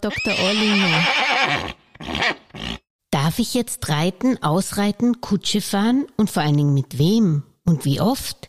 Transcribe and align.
Dr. 0.00 0.32
Orlinger. 0.32 1.04
Darf 3.10 3.38
ich 3.38 3.54
jetzt 3.54 3.88
reiten, 3.88 4.42
ausreiten, 4.42 5.20
Kutsche 5.20 5.60
fahren 5.60 6.06
und 6.16 6.30
vor 6.30 6.42
allen 6.42 6.56
Dingen 6.56 6.74
mit 6.74 6.98
wem 6.98 7.42
und 7.66 7.84
wie 7.84 8.00
oft? 8.00 8.48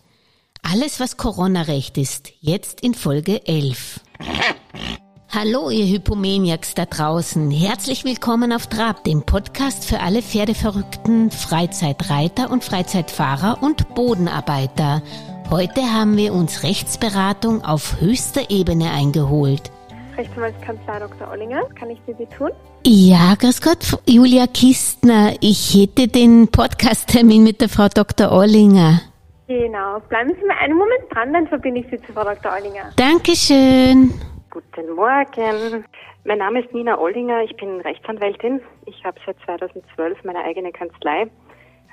Alles, 0.61 0.99
was 0.99 1.17
Corona-Recht 1.17 1.97
ist, 1.97 2.31
jetzt 2.39 2.81
in 2.81 2.93
Folge 2.93 3.45
11. 3.47 3.99
Hallo, 5.29 5.69
ihr 5.69 5.87
Hypomaniacs 5.87 6.75
da 6.75 6.85
draußen. 6.85 7.51
Herzlich 7.51 8.03
willkommen 8.03 8.53
auf 8.53 8.67
Trab, 8.67 9.03
dem 9.03 9.23
Podcast 9.25 9.85
für 9.85 9.99
alle 9.99 10.21
Pferdeverrückten, 10.21 11.31
Freizeitreiter 11.31 12.51
und 12.51 12.63
Freizeitfahrer 12.63 13.63
und 13.63 13.93
Bodenarbeiter. 13.95 15.01
Heute 15.49 15.81
haben 15.81 16.15
wir 16.15 16.33
uns 16.33 16.63
Rechtsberatung 16.63 17.63
auf 17.63 17.99
höchster 17.99 18.49
Ebene 18.51 18.91
eingeholt. 18.91 19.71
Rechtsanwaltskanzlei 20.17 20.99
Dr. 20.99 21.29
Ollinger. 21.29 21.63
Kann 21.77 21.89
ich 21.89 21.99
für 22.05 22.13
Sie 22.15 22.25
tun? 22.27 22.51
Ja, 22.85 23.35
grüß 23.39 23.61
Gott, 23.61 23.97
Julia 24.07 24.47
Kistner. 24.47 25.33
Ich 25.41 25.73
hätte 25.75 26.07
den 26.07 26.47
Podcast-Termin 26.47 27.43
mit 27.43 27.61
der 27.61 27.69
Frau 27.69 27.87
Dr. 27.87 28.31
Ollinger. 28.31 29.01
Genau. 29.47 29.99
Bleiben 30.09 30.33
Sie 30.39 30.45
mal 30.47 30.57
einen 30.59 30.75
Moment 30.77 31.03
dran, 31.11 31.33
dann 31.33 31.47
verbinde 31.47 31.81
ich 31.81 31.87
Sie 31.89 32.01
zu 32.05 32.13
Frau 32.13 32.23
Dr. 32.23 32.53
Ollinger. 32.53 32.91
Dankeschön. 32.95 34.13
Guten 34.49 34.95
Morgen. 34.95 35.85
Mein 36.23 36.37
Name 36.37 36.63
ist 36.63 36.73
Nina 36.73 36.97
Ollinger. 36.99 37.41
Ich 37.43 37.55
bin 37.57 37.81
Rechtsanwältin. 37.81 38.61
Ich 38.85 39.03
habe 39.03 39.19
seit 39.25 39.37
2012 39.45 40.23
meine 40.23 40.43
eigene 40.43 40.71
Kanzlei 40.71 41.29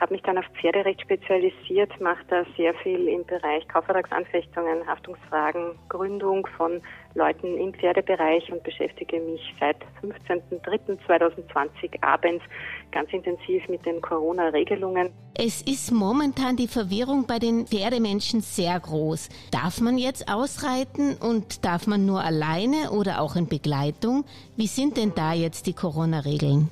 habe 0.01 0.15
mich 0.15 0.23
dann 0.23 0.39
auf 0.39 0.45
Pferderecht 0.61 1.03
spezialisiert, 1.03 2.01
mache 2.01 2.25
da 2.29 2.45
sehr 2.57 2.75
viel 2.75 3.09
im 3.09 3.25
Bereich 3.25 3.67
Kaufvertragsanfechtungen, 3.69 4.87
Haftungsfragen, 4.87 5.79
Gründung 5.89 6.47
von 6.57 6.81
Leuten 7.15 7.59
im 7.59 7.75
Pferdebereich 7.75 8.51
und 8.53 8.63
beschäftige 8.63 9.21
mich 9.21 9.41
seit 9.59 9.77
15.03.2020 10.03 12.03
abends 12.03 12.45
ganz 12.93 13.13
intensiv 13.13 13.69
mit 13.69 13.85
den 13.85 14.01
Corona-Regelungen. 14.01 15.11
Es 15.35 15.63
ist 15.63 15.93
momentan 15.93 16.57
die 16.57 16.69
Verwirrung 16.69 17.27
bei 17.27 17.39
den 17.39 17.67
Pferdemenschen 17.67 18.41
sehr 18.41 18.79
groß. 18.79 19.29
Darf 19.51 19.81
man 19.81 19.99
jetzt 19.99 20.33
ausreiten 20.33 21.17
und 21.17 21.65
darf 21.65 21.87
man 21.87 22.07
nur 22.07 22.23
alleine 22.23 22.91
oder 22.93 23.21
auch 23.21 23.37
in 23.37 23.49
Begleitung? 23.49 24.25
Wie 24.57 24.67
sind 24.67 24.97
denn 24.97 25.13
da 25.15 25.33
jetzt 25.33 25.67
die 25.67 25.75
Corona-Regeln? 25.75 26.71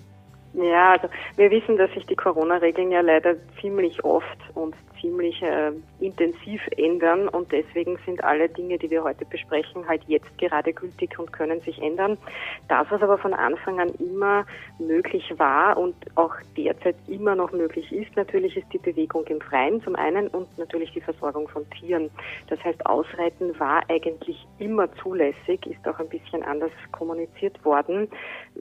Ja, 0.56 0.92
also 0.92 1.08
wir 1.36 1.50
wissen, 1.50 1.76
dass 1.76 1.92
sich 1.92 2.06
die 2.06 2.16
Corona-Regeln 2.16 2.90
ja 2.90 3.02
leider 3.02 3.36
ziemlich 3.60 4.02
oft 4.04 4.38
und 4.54 4.74
ziemlich 5.00 5.42
äh, 5.42 5.72
intensiv 6.00 6.60
ändern 6.76 7.28
und 7.28 7.52
deswegen 7.52 7.98
sind 8.06 8.22
alle 8.24 8.48
Dinge, 8.48 8.78
die 8.78 8.90
wir 8.90 9.04
heute 9.04 9.24
besprechen, 9.24 9.86
halt 9.86 10.02
jetzt 10.06 10.38
gerade 10.38 10.72
gültig 10.72 11.18
und 11.18 11.32
können 11.32 11.60
sich 11.60 11.80
ändern. 11.82 12.16
Das, 12.68 12.86
was 12.90 13.02
aber 13.02 13.18
von 13.18 13.34
Anfang 13.34 13.80
an 13.80 13.90
immer 13.98 14.46
möglich 14.78 15.32
war 15.36 15.76
und 15.76 15.94
auch 16.14 16.34
derzeit 16.56 16.96
immer 17.06 17.34
noch 17.34 17.52
möglich 17.52 17.92
ist, 17.92 18.16
natürlich 18.16 18.56
ist 18.56 18.72
die 18.72 18.78
Bewegung 18.78 19.24
im 19.26 19.40
Freien 19.40 19.82
zum 19.82 19.94
einen 19.96 20.28
und 20.28 20.46
natürlich 20.58 20.92
die 20.92 21.00
Versorgung 21.00 21.48
von 21.48 21.68
Tieren. 21.70 22.10
Das 22.48 22.62
heißt, 22.64 22.84
Ausreiten 22.86 23.58
war 23.60 23.82
eigentlich 23.88 24.46
immer 24.58 24.92
zulässig, 24.96 25.66
ist 25.66 25.86
auch 25.86 25.98
ein 25.98 26.08
bisschen 26.08 26.42
anders 26.42 26.72
kommuniziert 26.92 27.62
worden, 27.64 28.08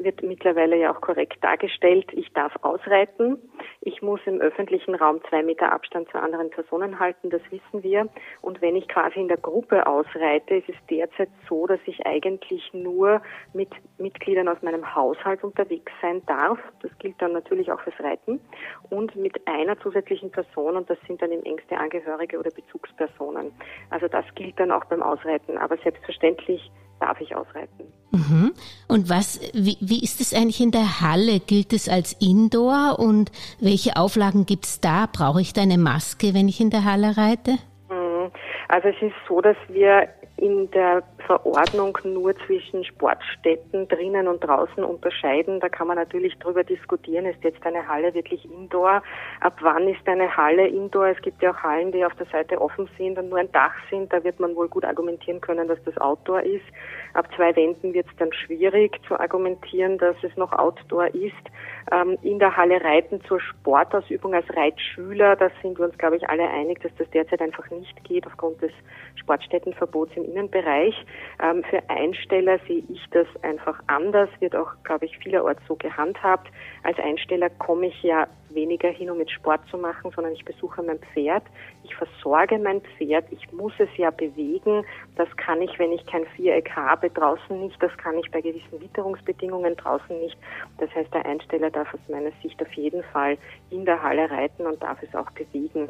wird 0.03 0.23
mittlerweile 0.23 0.77
ja 0.77 0.93
auch 0.93 1.01
korrekt 1.01 1.43
dargestellt. 1.43 2.11
Ich 2.13 2.31
darf 2.33 2.53
ausreiten. 2.61 3.37
Ich 3.81 4.01
muss 4.01 4.19
im 4.25 4.41
öffentlichen 4.41 4.95
Raum 4.95 5.21
zwei 5.29 5.43
Meter 5.43 5.71
Abstand 5.71 6.09
zur 6.11 6.21
anderen 6.21 6.49
Personen 6.49 6.99
halten, 6.99 7.29
das 7.29 7.41
wissen 7.49 7.83
wir. 7.83 8.07
Und 8.41 8.61
wenn 8.61 8.75
ich 8.75 8.87
quasi 8.87 9.19
in 9.19 9.27
der 9.27 9.37
Gruppe 9.37 9.85
ausreite, 9.85 10.55
ist 10.55 10.69
es 10.69 10.75
derzeit 10.89 11.29
so, 11.47 11.67
dass 11.67 11.79
ich 11.85 12.05
eigentlich 12.05 12.73
nur 12.73 13.21
mit 13.53 13.69
Mitgliedern 13.97 14.47
aus 14.47 14.61
meinem 14.61 14.95
Haushalt 14.95 15.43
unterwegs 15.43 15.91
sein 16.01 16.21
darf. 16.25 16.59
Das 16.81 16.91
gilt 16.99 17.21
dann 17.21 17.33
natürlich 17.33 17.71
auch 17.71 17.79
fürs 17.81 17.99
Reiten. 17.99 18.39
Und 18.89 19.15
mit 19.15 19.47
einer 19.47 19.79
zusätzlichen 19.79 20.31
Person, 20.31 20.75
und 20.75 20.89
das 20.89 20.97
sind 21.07 21.21
dann 21.21 21.31
im 21.31 21.43
engste 21.43 21.77
Angehörige 21.77 22.39
oder 22.39 22.51
Bezugspersonen. 22.51 23.51
Also 23.89 24.07
das 24.07 24.25
gilt 24.35 24.59
dann 24.59 24.71
auch 24.71 24.85
beim 24.85 25.01
Ausreiten. 25.01 25.57
Aber 25.57 25.77
selbstverständlich 25.77 26.71
darf 26.99 27.19
ich 27.21 27.35
ausreiten. 27.35 27.85
Mhm. 28.11 28.53
Und 28.87 29.09
was, 29.09 29.41
wie, 29.53 29.77
wie 29.81 30.03
ist 30.03 30.21
es 30.21 30.33
eigentlich 30.33 30.61
in 30.61 30.71
der 30.71 31.01
Halle? 31.01 31.39
Gilt 31.39 31.73
es 31.73 31.89
als 31.89 32.13
Indoor 32.13 32.97
und 32.97 33.31
welche 33.59 33.97
Auflagen 33.97 34.45
gibt 34.45 34.65
es 34.65 34.79
da? 34.79 35.07
Brauche 35.11 35.41
ich 35.41 35.53
da 35.53 35.61
eine 35.61 35.77
Maske, 35.77 36.33
wenn 36.33 36.47
ich 36.47 36.61
in 36.61 36.69
der 36.69 36.85
Halle 36.85 37.17
reite? 37.17 37.51
Mhm. 37.89 38.31
Also 38.69 38.87
es 38.87 39.01
ist 39.01 39.15
so, 39.27 39.41
dass 39.41 39.57
wir 39.67 40.07
in 40.45 40.69
der 40.71 41.01
Verordnung 41.25 41.97
nur 42.03 42.35
zwischen 42.45 42.85
Sportstätten 42.85 43.87
drinnen 43.87 44.27
und 44.27 44.43
draußen 44.43 44.83
unterscheiden. 44.83 45.59
Da 45.59 45.69
kann 45.69 45.87
man 45.87 45.97
natürlich 45.97 46.37
drüber 46.37 46.63
diskutieren, 46.63 47.25
ist 47.25 47.43
jetzt 47.43 47.65
eine 47.65 47.87
Halle 47.87 48.13
wirklich 48.13 48.45
Indoor? 48.45 49.01
Ab 49.39 49.57
wann 49.61 49.87
ist 49.87 50.07
eine 50.07 50.37
Halle 50.37 50.67
Indoor? 50.67 51.07
Es 51.07 51.21
gibt 51.23 51.41
ja 51.41 51.51
auch 51.51 51.63
Hallen, 51.63 51.91
die 51.91 52.05
auf 52.05 52.13
der 52.15 52.27
Seite 52.27 52.61
offen 52.61 52.87
sind 52.95 53.17
und 53.17 53.29
nur 53.29 53.39
ein 53.39 53.51
Dach 53.51 53.73
sind. 53.89 54.13
Da 54.13 54.23
wird 54.23 54.39
man 54.39 54.55
wohl 54.55 54.67
gut 54.67 54.85
argumentieren 54.85 55.41
können, 55.41 55.67
dass 55.67 55.83
das 55.83 55.97
Outdoor 55.97 56.41
ist. 56.41 56.65
Ab 57.15 57.27
zwei 57.35 57.55
Wänden 57.55 57.93
wird 57.93 58.05
es 58.05 58.15
dann 58.17 58.31
schwierig 58.31 58.99
zu 59.07 59.19
argumentieren, 59.19 59.97
dass 59.97 60.15
es 60.21 60.35
noch 60.37 60.53
Outdoor 60.53 61.07
ist. 61.15 61.33
Ähm, 61.91 62.17
in 62.23 62.39
der 62.39 62.57
Halle 62.57 62.83
Reiten 62.83 63.21
zur 63.25 63.39
Sportausübung 63.39 64.33
als 64.33 64.45
Reitschüler, 64.55 65.35
da 65.35 65.49
sind 65.61 65.77
wir 65.77 65.85
uns, 65.85 65.97
glaube 65.97 66.17
ich, 66.17 66.27
alle 66.27 66.49
einig, 66.49 66.81
dass 66.81 66.91
das 66.97 67.09
derzeit 67.11 67.41
einfach 67.41 67.69
nicht 67.69 68.03
geht 68.03 68.25
aufgrund 68.25 68.61
des 68.61 68.71
Sportstättenverbots 69.15 70.11
im 70.15 70.25
Innenbereich. 70.25 70.95
Ähm, 71.41 71.63
für 71.69 71.87
Einsteller 71.89 72.59
sehe 72.67 72.83
ich 72.89 73.05
das 73.11 73.27
einfach 73.43 73.79
anders, 73.87 74.29
wird 74.39 74.55
auch, 74.55 74.71
glaube 74.83 75.05
ich, 75.05 75.17
vielerorts 75.19 75.61
so 75.67 75.75
gehandhabt. 75.75 76.47
Als 76.83 76.97
Einsteller 76.97 77.49
komme 77.51 77.87
ich 77.87 78.01
ja 78.01 78.27
weniger 78.55 78.89
hin, 78.89 79.09
um 79.11 79.17
mit 79.17 79.29
Sport 79.29 79.61
zu 79.69 79.77
machen, 79.77 80.11
sondern 80.15 80.33
ich 80.33 80.43
besuche 80.43 80.81
mein 80.81 80.99
Pferd. 80.99 81.43
Ich 81.83 81.93
versorge 81.95 82.57
mein 82.57 82.81
Pferd. 82.81 83.25
Ich 83.31 83.51
muss 83.51 83.73
es 83.77 83.89
ja 83.97 84.09
bewegen. 84.09 84.83
Das 85.15 85.27
kann 85.37 85.61
ich, 85.61 85.77
wenn 85.77 85.91
ich 85.91 86.05
kein 86.07 86.25
Viereck 86.35 86.71
habe, 86.75 87.09
draußen 87.09 87.59
nicht. 87.59 87.81
Das 87.83 87.95
kann 87.97 88.17
ich 88.17 88.31
bei 88.31 88.41
gewissen 88.41 88.81
Witterungsbedingungen 88.81 89.75
draußen 89.75 90.19
nicht. 90.19 90.37
Das 90.79 90.89
heißt, 90.95 91.13
der 91.13 91.25
Einsteller 91.25 91.69
darf 91.75 91.93
aus 91.93 91.99
meiner 92.07 92.31
Sicht 92.41 92.61
auf 92.61 92.71
jeden 92.73 93.03
Fall 93.03 93.37
in 93.69 93.85
der 93.85 94.01
Halle 94.01 94.29
reiten 94.29 94.65
und 94.65 94.81
darf 94.81 95.01
es 95.03 95.13
auch 95.15 95.29
bewegen 95.31 95.89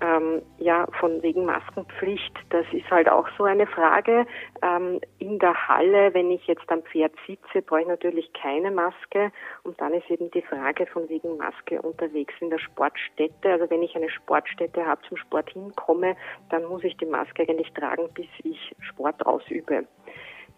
ähm, 0.00 0.42
ja, 0.58 0.86
von 1.00 1.22
wegen 1.22 1.44
Maskenpflicht, 1.44 2.32
das 2.50 2.64
ist 2.72 2.88
halt 2.90 3.08
auch 3.08 3.26
so 3.36 3.44
eine 3.44 3.66
Frage. 3.66 4.26
Ähm, 4.62 5.00
in 5.18 5.38
der 5.38 5.68
Halle, 5.68 6.14
wenn 6.14 6.30
ich 6.30 6.46
jetzt 6.46 6.70
am 6.70 6.82
Pferd 6.82 7.12
sitze, 7.26 7.62
brauche 7.62 7.80
ich 7.80 7.88
natürlich 7.88 8.32
keine 8.32 8.70
Maske. 8.70 9.32
Und 9.64 9.80
dann 9.80 9.94
ist 9.94 10.08
eben 10.10 10.30
die 10.30 10.42
Frage 10.42 10.86
von 10.86 11.08
wegen 11.08 11.36
Maske 11.36 11.82
unterwegs 11.82 12.34
in 12.40 12.50
der 12.50 12.58
Sportstätte. 12.58 13.50
Also 13.50 13.68
wenn 13.70 13.82
ich 13.82 13.96
eine 13.96 14.10
Sportstätte 14.10 14.86
habe, 14.86 15.00
zum 15.08 15.16
Sport 15.16 15.50
hinkomme, 15.50 16.16
dann 16.50 16.64
muss 16.66 16.84
ich 16.84 16.96
die 16.98 17.06
Maske 17.06 17.42
eigentlich 17.42 17.72
tragen, 17.72 18.08
bis 18.14 18.28
ich 18.44 18.74
Sport 18.80 19.26
ausübe. 19.26 19.84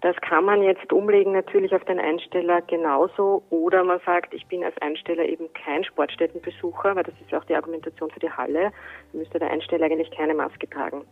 Das 0.02 0.16
kann 0.22 0.46
man 0.46 0.62
jetzt 0.62 0.90
umlegen 0.92 1.32
natürlich 1.32 1.74
auf 1.74 1.84
den 1.84 2.00
Einsteller 2.00 2.62
genauso 2.62 3.42
oder 3.50 3.84
man 3.84 4.00
sagt, 4.06 4.32
ich 4.32 4.46
bin 4.46 4.64
als 4.64 4.76
Einsteller 4.80 5.24
eben 5.24 5.52
kein 5.52 5.84
Sportstättenbesucher, 5.84 6.96
weil 6.96 7.02
das 7.02 7.14
ist 7.20 7.30
ja 7.30 7.38
auch 7.38 7.44
die 7.44 7.54
Argumentation 7.54 8.10
für 8.10 8.20
die 8.20 8.30
Halle, 8.30 8.72
da 9.12 9.18
müsste 9.18 9.38
der 9.38 9.50
Einsteller 9.50 9.86
eigentlich 9.86 10.10
keine 10.12 10.34
Maske 10.34 10.68
tragen. 10.70 11.04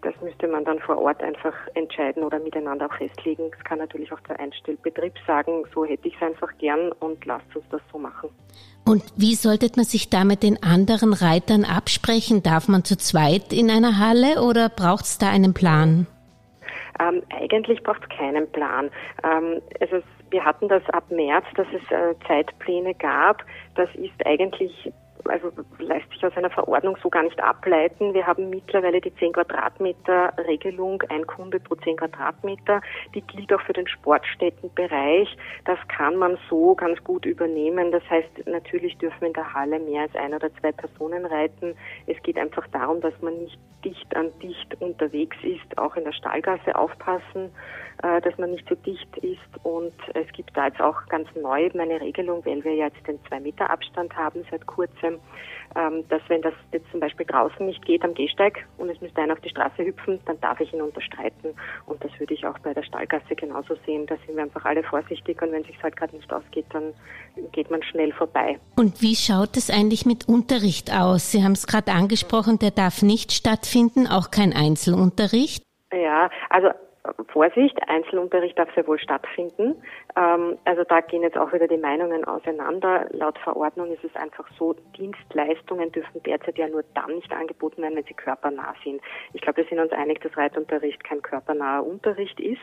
Das 0.00 0.14
müsste 0.22 0.48
man 0.48 0.64
dann 0.66 0.78
vor 0.80 0.98
Ort 0.98 1.22
einfach 1.22 1.54
entscheiden 1.74 2.24
oder 2.24 2.38
miteinander 2.38 2.86
auch 2.86 2.94
festlegen. 2.94 3.50
Es 3.58 3.64
kann 3.64 3.78
natürlich 3.78 4.12
auch 4.12 4.20
der 4.20 4.38
Einstellbetrieb 4.38 5.14
sagen, 5.26 5.64
so 5.74 5.84
hätte 5.86 6.08
ich 6.08 6.14
es 6.14 6.22
einfach 6.22 6.48
gern 6.58 6.92
und 6.92 7.24
lasst 7.24 7.56
uns 7.56 7.64
das 7.70 7.80
so 7.90 7.98
machen. 7.98 8.28
Und 8.84 9.02
wie 9.16 9.34
sollte 9.34 9.70
man 9.76 9.86
sich 9.86 10.10
da 10.10 10.24
mit 10.24 10.42
den 10.42 10.62
anderen 10.62 11.14
Reitern 11.14 11.64
absprechen? 11.64 12.42
Darf 12.42 12.68
man 12.68 12.84
zu 12.84 12.98
zweit 12.98 13.54
in 13.54 13.70
einer 13.70 13.98
Halle 13.98 14.42
oder 14.42 14.68
braucht 14.68 15.06
es 15.06 15.16
da 15.16 15.30
einen 15.30 15.54
Plan? 15.54 16.06
Ähm, 17.00 17.22
eigentlich 17.30 17.82
braucht 17.82 18.02
es 18.02 18.16
keinen 18.16 18.50
Plan. 18.52 18.90
Ähm, 19.22 19.60
also 19.80 20.02
wir 20.30 20.44
hatten 20.44 20.68
das 20.68 20.82
ab 20.90 21.04
März, 21.10 21.44
dass 21.56 21.66
es 21.68 21.90
äh, 21.90 22.14
Zeitpläne 22.26 22.94
gab. 22.94 23.44
Das 23.74 23.88
ist 23.94 24.26
eigentlich 24.26 24.92
also 25.28 25.50
lässt 25.78 26.10
sich 26.10 26.24
aus 26.24 26.36
einer 26.36 26.50
Verordnung 26.50 26.96
so 27.02 27.08
gar 27.10 27.22
nicht 27.22 27.40
ableiten. 27.42 28.14
Wir 28.14 28.26
haben 28.26 28.50
mittlerweile 28.50 29.00
die 29.00 29.14
10 29.14 29.32
Quadratmeter 29.32 30.32
Regelung, 30.46 31.02
ein 31.08 31.26
Kunde 31.26 31.60
pro 31.60 31.74
10 31.74 31.96
Quadratmeter. 31.96 32.80
Die 33.14 33.22
gilt 33.22 33.52
auch 33.52 33.60
für 33.62 33.72
den 33.72 33.88
Sportstättenbereich. 33.88 35.36
Das 35.64 35.78
kann 35.88 36.16
man 36.16 36.38
so 36.48 36.74
ganz 36.74 37.02
gut 37.04 37.24
übernehmen. 37.26 37.92
Das 37.92 38.02
heißt, 38.10 38.46
natürlich 38.46 38.96
dürfen 38.98 39.26
in 39.26 39.32
der 39.32 39.52
Halle 39.52 39.78
mehr 39.78 40.02
als 40.02 40.14
ein 40.14 40.34
oder 40.34 40.54
zwei 40.60 40.72
Personen 40.72 41.26
reiten. 41.26 41.74
Es 42.06 42.22
geht 42.22 42.38
einfach 42.38 42.66
darum, 42.68 43.00
dass 43.00 43.14
man 43.20 43.38
nicht 43.38 43.58
dicht 43.84 44.16
an 44.16 44.30
dicht 44.42 44.80
unterwegs 44.80 45.36
ist, 45.42 45.78
auch 45.78 45.96
in 45.96 46.04
der 46.04 46.12
Stallgasse 46.12 46.74
aufpassen, 46.74 47.50
äh, 48.02 48.20
dass 48.20 48.36
man 48.38 48.50
nicht 48.50 48.68
so 48.68 48.74
dicht 48.74 49.16
ist. 49.18 49.53
Und 49.64 49.94
es 50.14 50.30
gibt 50.32 50.56
da 50.56 50.66
jetzt 50.66 50.80
auch 50.80 51.04
ganz 51.08 51.26
neu 51.34 51.68
eine 51.72 52.00
Regelung, 52.00 52.44
weil 52.44 52.62
wir 52.62 52.74
jetzt 52.74 53.06
den 53.08 53.18
zwei 53.26 53.40
Meter 53.40 53.68
Abstand 53.70 54.14
haben 54.16 54.44
seit 54.50 54.66
kurzem 54.66 55.18
ähm, 55.76 56.04
dass 56.08 56.22
wenn 56.28 56.42
das 56.42 56.54
jetzt 56.72 56.90
zum 56.90 57.00
Beispiel 57.00 57.26
draußen 57.26 57.66
nicht 57.66 57.84
geht 57.84 58.04
am 58.04 58.14
Gehsteig 58.14 58.64
und 58.78 58.88
es 58.88 59.00
müsste 59.00 59.20
einer 59.20 59.32
auf 59.32 59.40
die 59.40 59.48
Straße 59.48 59.84
hüpfen, 59.84 60.20
dann 60.26 60.40
darf 60.40 60.60
ich 60.60 60.72
ihn 60.72 60.80
unterstreiten. 60.80 61.54
Und 61.86 62.02
das 62.04 62.10
würde 62.18 62.34
ich 62.34 62.46
auch 62.46 62.58
bei 62.60 62.72
der 62.72 62.84
Stallgasse 62.84 63.34
genauso 63.34 63.74
sehen. 63.84 64.06
Da 64.06 64.16
sind 64.24 64.36
wir 64.36 64.44
einfach 64.44 64.64
alle 64.64 64.82
vorsichtig 64.84 65.40
und 65.42 65.52
wenn 65.52 65.62
es 65.62 65.66
sich 65.66 65.82
halt 65.82 65.96
gerade 65.96 66.14
nicht 66.14 66.32
ausgeht, 66.32 66.66
dann 66.70 66.94
geht 67.52 67.70
man 67.70 67.82
schnell 67.82 68.12
vorbei. 68.12 68.58
Und 68.76 69.02
wie 69.02 69.16
schaut 69.16 69.56
es 69.56 69.70
eigentlich 69.70 70.06
mit 70.06 70.28
Unterricht 70.28 70.92
aus? 70.92 71.32
Sie 71.32 71.42
haben 71.42 71.52
es 71.52 71.66
gerade 71.66 71.92
angesprochen, 71.92 72.58
der 72.58 72.70
darf 72.70 73.02
nicht 73.02 73.32
stattfinden, 73.32 74.06
auch 74.06 74.30
kein 74.30 74.52
Einzelunterricht. 74.52 75.64
Ja, 75.92 76.30
also 76.50 76.68
Vorsicht, 77.28 77.78
Einzelunterricht 77.88 78.58
darf 78.58 78.72
sehr 78.74 78.86
wohl 78.86 78.98
stattfinden. 78.98 79.76
Ähm, 80.16 80.58
also 80.64 80.84
da 80.84 81.00
gehen 81.00 81.22
jetzt 81.22 81.36
auch 81.36 81.52
wieder 81.52 81.66
die 81.66 81.76
Meinungen 81.76 82.24
auseinander. 82.24 83.06
Laut 83.10 83.38
Verordnung 83.38 83.92
ist 83.92 84.04
es 84.04 84.14
einfach 84.14 84.46
so, 84.58 84.74
Dienstleistungen 84.96 85.90
dürfen 85.92 86.22
derzeit 86.22 86.56
ja 86.56 86.68
nur 86.68 86.84
dann 86.94 87.16
nicht 87.16 87.32
angeboten 87.32 87.82
werden, 87.82 87.96
wenn 87.96 88.04
sie 88.04 88.14
körpernah 88.14 88.74
sind. 88.84 89.00
Ich 89.32 89.40
glaube, 89.40 89.58
wir 89.58 89.64
sind 89.64 89.80
uns 89.80 89.92
einig, 89.92 90.20
dass 90.20 90.36
Reitunterricht 90.36 91.02
kein 91.02 91.20
körpernaher 91.20 91.84
Unterricht 91.84 92.38
ist 92.38 92.60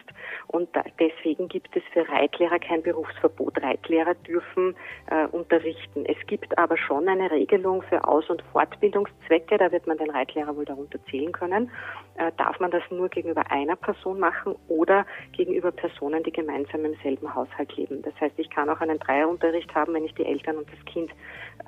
und 0.47 0.69
deswegen 0.99 1.47
gibt 1.49 1.75
es 1.75 1.83
für 1.91 2.07
Reitlehrer 2.07 2.59
kein 2.59 2.83
Berufsverbot. 2.83 3.61
Reitlehrer 3.61 4.15
dürfen 4.15 4.75
äh, 5.09 5.27
unterrichten. 5.27 6.05
Es 6.05 6.17
gibt 6.27 6.57
aber 6.57 6.77
schon 6.77 7.07
eine 7.09 7.29
Regelung 7.31 7.81
für 7.83 8.05
Aus- 8.05 8.29
und 8.29 8.41
Fortbildungszwecke, 8.53 9.57
da 9.57 9.71
wird 9.71 9.87
man 9.87 9.97
den 9.97 10.09
Reitlehrer 10.09 10.55
wohl 10.55 10.65
darunter 10.65 11.03
zählen 11.05 11.31
können. 11.31 11.69
Äh, 12.15 12.31
darf 12.37 12.59
man 12.59 12.71
das 12.71 12.83
nur 12.89 13.09
gegenüber 13.09 13.51
einer 13.51 13.75
Person 13.75 14.19
machen? 14.19 14.55
oder 14.67 15.05
gegenüber 15.33 15.71
Personen, 15.71 16.23
die 16.23 16.31
gemeinsam 16.31 16.85
im 16.85 16.95
selben 17.03 17.33
Haushalt 17.41 17.75
leben. 17.77 18.01
Das 18.01 18.13
heißt, 18.19 18.37
ich 18.37 18.49
kann 18.49 18.69
auch 18.69 18.79
einen 18.81 18.99
Dreierunterricht 18.99 19.73
haben, 19.75 19.93
wenn 19.93 20.05
ich 20.05 20.13
die 20.15 20.25
Eltern 20.25 20.57
und 20.57 20.67
das 20.71 20.85
Kind 20.85 21.11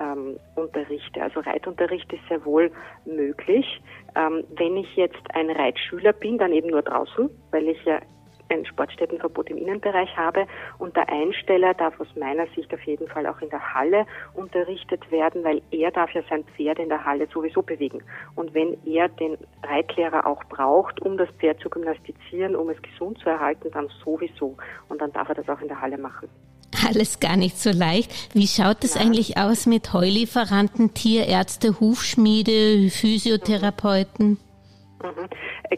ähm, 0.00 0.38
unterrichte. 0.56 1.22
Also 1.22 1.40
Reitunterricht 1.40 2.12
ist 2.12 2.26
sehr 2.28 2.44
wohl 2.44 2.70
möglich. 3.04 3.82
Ähm, 4.16 4.44
wenn 4.56 4.76
ich 4.76 4.96
jetzt 4.96 5.22
ein 5.34 5.50
Reitschüler 5.50 6.12
bin, 6.12 6.38
dann 6.38 6.52
eben 6.52 6.70
nur 6.70 6.82
draußen, 6.82 7.30
weil 7.50 7.68
ich 7.68 7.82
ja 7.84 8.00
ein 8.48 8.66
Sportstättenverbot 8.66 9.50
im 9.50 9.58
Innenbereich 9.58 10.16
habe. 10.16 10.46
Und 10.78 10.96
der 10.96 11.08
Einsteller 11.08 11.74
darf 11.74 11.98
aus 12.00 12.08
meiner 12.16 12.46
Sicht 12.54 12.72
auf 12.72 12.82
jeden 12.82 13.08
Fall 13.08 13.26
auch 13.26 13.40
in 13.40 13.50
der 13.50 13.74
Halle 13.74 14.06
unterrichtet 14.34 15.10
werden, 15.10 15.44
weil 15.44 15.62
er 15.70 15.90
darf 15.90 16.10
ja 16.12 16.22
sein 16.28 16.44
Pferd 16.56 16.78
in 16.78 16.88
der 16.88 17.04
Halle 17.04 17.26
sowieso 17.32 17.62
bewegen. 17.62 18.02
Und 18.34 18.54
wenn 18.54 18.76
er 18.84 19.08
den 19.08 19.36
Reitlehrer 19.62 20.26
auch 20.26 20.44
braucht, 20.44 21.00
um 21.02 21.16
das 21.16 21.28
Pferd 21.38 21.60
zu 21.60 21.70
gymnastizieren, 21.70 22.56
um 22.56 22.68
es 22.70 22.80
gesund 22.82 23.18
zu 23.18 23.28
erhalten, 23.28 23.70
dann 23.72 23.88
sowieso. 24.04 24.56
Und 24.88 25.00
dann 25.00 25.12
darf 25.12 25.28
er 25.28 25.34
das 25.34 25.48
auch 25.48 25.60
in 25.60 25.68
der 25.68 25.80
Halle 25.80 25.98
machen. 25.98 26.28
Alles 26.86 27.20
gar 27.20 27.36
nicht 27.36 27.58
so 27.58 27.70
leicht. 27.70 28.34
Wie 28.34 28.46
schaut 28.46 28.84
es 28.84 28.96
eigentlich 28.96 29.38
aus 29.38 29.66
mit 29.66 29.92
Heulieferanten, 29.92 30.92
Tierärzte, 30.92 31.80
Hufschmiede, 31.80 32.90
Physiotherapeuten? 32.90 34.30
Mhm. 34.30 34.53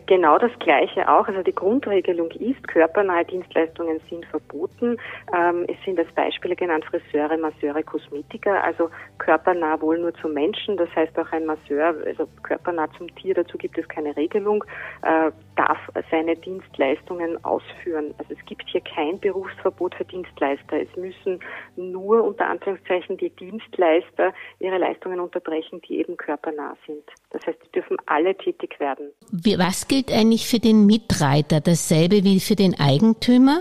Genau 0.06 0.38
das 0.38 0.50
Gleiche 0.60 1.08
auch. 1.08 1.26
Also 1.26 1.42
die 1.42 1.54
Grundregelung 1.54 2.30
ist, 2.32 2.66
körpernahe 2.68 3.24
Dienstleistungen 3.24 4.00
sind 4.08 4.24
verboten. 4.26 4.96
Ähm, 5.36 5.64
es 5.68 5.76
sind 5.84 5.98
als 5.98 6.10
Beispiele 6.12 6.56
genannt 6.56 6.84
Friseure, 6.84 7.36
Masseure, 7.36 7.82
Kosmetiker, 7.82 8.62
also 8.62 8.90
körpernah 9.18 9.80
wohl 9.80 9.98
nur 9.98 10.14
zum 10.14 10.34
Menschen. 10.34 10.76
Das 10.76 10.88
heißt 10.94 11.18
auch 11.18 11.30
ein 11.32 11.46
Masseur, 11.46 11.94
also 12.04 12.28
körpernah 12.42 12.88
zum 12.96 13.14
Tier, 13.16 13.34
dazu 13.34 13.58
gibt 13.58 13.78
es 13.78 13.88
keine 13.88 14.16
Regelung, 14.16 14.64
äh, 15.02 15.30
darf 15.56 15.78
seine 16.10 16.36
Dienstleistungen 16.36 17.42
ausführen. 17.44 18.14
Also 18.18 18.34
es 18.34 18.46
gibt 18.46 18.64
hier 18.70 18.82
kein 18.82 19.18
Berufsverbot 19.18 19.94
für 19.94 20.04
Dienstleister. 20.04 20.80
Es 20.80 20.96
müssen 20.96 21.40
nur 21.76 22.22
unter 22.22 22.46
Anführungszeichen 22.48 23.16
die 23.16 23.30
Dienstleister 23.30 24.32
ihre 24.60 24.78
Leistungen 24.78 25.20
unterbrechen, 25.20 25.80
die 25.88 25.98
eben 25.98 26.16
körpernah 26.16 26.76
sind. 26.86 27.02
Das 27.30 27.46
heißt, 27.46 27.58
sie 27.64 27.72
dürfen 27.72 27.96
alle 28.06 28.36
tätig 28.36 28.78
werden. 28.78 29.10
Was 29.58 29.88
gilt 29.88 30.12
eigentlich 30.12 30.46
für 30.46 30.60
den 30.60 30.86
Mitreiter? 30.86 31.60
Dasselbe 31.60 32.22
wie 32.24 32.40
für 32.40 32.56
den 32.56 32.78
Eigentümer? 32.78 33.60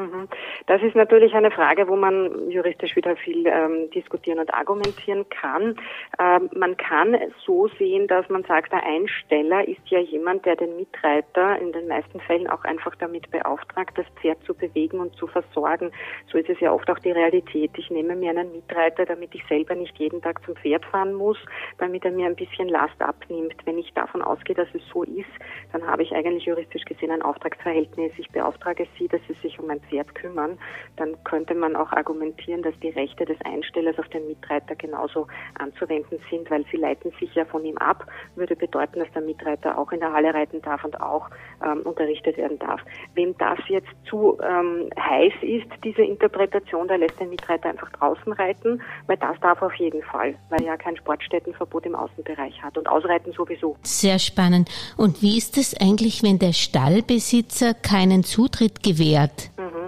Mhm. 0.00 0.28
Das 0.66 0.80
ist 0.82 0.96
natürlich 0.96 1.34
eine 1.34 1.50
Frage, 1.50 1.86
wo 1.86 1.94
man 1.94 2.50
juristisch 2.50 2.96
wieder 2.96 3.16
viel 3.16 3.46
ähm, 3.46 3.90
diskutieren 3.90 4.38
und 4.38 4.52
argumentieren 4.54 5.28
kann. 5.28 5.76
Ähm, 6.18 6.48
man 6.56 6.76
kann 6.78 7.16
so 7.44 7.68
sehen, 7.78 8.06
dass 8.06 8.26
man 8.30 8.42
sagt, 8.44 8.72
der 8.72 8.82
Einsteller 8.82 9.68
ist 9.68 9.86
ja 9.86 9.98
jemand, 9.98 10.46
der 10.46 10.56
den 10.56 10.74
Mitreiter 10.76 11.58
in 11.58 11.72
den 11.72 11.88
meisten 11.88 12.18
Fällen 12.20 12.48
auch 12.48 12.64
einfach 12.64 12.94
damit 12.96 13.30
beauftragt, 13.30 13.98
das 13.98 14.06
Pferd 14.20 14.42
zu 14.44 14.54
bewegen 14.54 15.00
und 15.00 15.14
zu 15.16 15.26
versorgen. 15.26 15.92
So 16.32 16.38
ist 16.38 16.48
es 16.48 16.58
ja 16.60 16.72
oft 16.72 16.88
auch 16.90 16.98
die 17.00 17.12
Realität. 17.12 17.72
Ich 17.76 17.90
nehme 17.90 18.16
mir 18.16 18.30
einen 18.30 18.52
Mitreiter, 18.52 19.04
damit 19.04 19.34
ich 19.34 19.44
selber 19.48 19.74
nicht 19.74 19.98
jeden 19.98 20.22
Tag 20.22 20.42
zum 20.46 20.56
Pferd 20.56 20.86
fahren 20.86 21.12
muss, 21.12 21.38
damit 21.76 22.06
er 22.06 22.12
mir 22.12 22.26
ein 22.26 22.36
bisschen 22.36 22.68
Last 22.68 23.00
abnimmt. 23.02 23.56
Wenn 23.66 23.78
ich 23.78 23.92
davon 23.92 24.22
ausgehe, 24.22 24.56
dass 24.56 24.68
es 24.72 24.82
so 24.90 25.02
ist, 25.02 25.28
dann 25.72 25.86
habe 25.86 26.04
ich 26.04 26.12
eigentlich 26.12 26.46
juristisch 26.46 26.84
gesehen 26.86 27.10
ein 27.10 27.22
Auftragsverhältnis. 27.22 28.12
Ich 28.16 28.30
beauftrage 28.30 28.86
Sie, 28.98 29.06
dass 29.08 29.20
Sie 29.28 29.34
sich 29.42 29.58
um 29.58 29.68
ein 29.68 29.80
Pferd 29.80 29.89
kümmern, 30.14 30.58
dann 30.96 31.16
könnte 31.24 31.54
man 31.54 31.76
auch 31.76 31.92
argumentieren, 31.92 32.62
dass 32.62 32.74
die 32.80 32.90
Rechte 32.90 33.24
des 33.24 33.36
Einstellers 33.44 33.98
auf 33.98 34.08
den 34.08 34.26
Mitreiter 34.26 34.74
genauso 34.74 35.26
anzuwenden 35.58 36.18
sind, 36.30 36.50
weil 36.50 36.64
sie 36.70 36.76
leiten 36.76 37.12
sich 37.18 37.34
ja 37.34 37.44
von 37.44 37.64
ihm 37.64 37.76
ab, 37.78 38.06
würde 38.36 38.56
bedeuten, 38.56 39.00
dass 39.00 39.12
der 39.12 39.22
Mitreiter 39.22 39.78
auch 39.78 39.92
in 39.92 40.00
der 40.00 40.12
Halle 40.12 40.32
reiten 40.34 40.62
darf 40.62 40.84
und 40.84 41.00
auch 41.00 41.28
ähm, 41.64 41.82
unterrichtet 41.82 42.36
werden 42.36 42.58
darf. 42.58 42.80
Wem 43.14 43.36
das 43.38 43.58
jetzt 43.68 43.88
zu 44.08 44.38
ähm, 44.42 44.90
heiß 44.98 45.32
ist, 45.42 45.68
diese 45.84 46.02
Interpretation, 46.02 46.88
der 46.88 46.98
lässt 46.98 47.18
den 47.20 47.30
Mitreiter 47.30 47.68
einfach 47.68 47.90
draußen 47.92 48.32
reiten, 48.32 48.82
weil 49.06 49.16
das 49.16 49.38
darf 49.40 49.62
auf 49.62 49.74
jeden 49.74 50.02
Fall, 50.02 50.34
weil 50.48 50.60
er 50.60 50.66
ja 50.66 50.76
kein 50.76 50.96
Sportstättenverbot 50.96 51.86
im 51.86 51.94
Außenbereich 51.94 52.62
hat 52.62 52.76
und 52.78 52.88
ausreiten 52.88 53.32
sowieso. 53.32 53.76
Sehr 53.82 54.18
spannend. 54.18 54.70
Und 54.96 55.22
wie 55.22 55.38
ist 55.38 55.56
es 55.56 55.74
eigentlich, 55.80 56.22
wenn 56.22 56.38
der 56.38 56.52
Stallbesitzer 56.52 57.74
keinen 57.74 58.24
Zutritt 58.24 58.82
gewährt? 58.82 59.50
Mhm. 59.56 59.79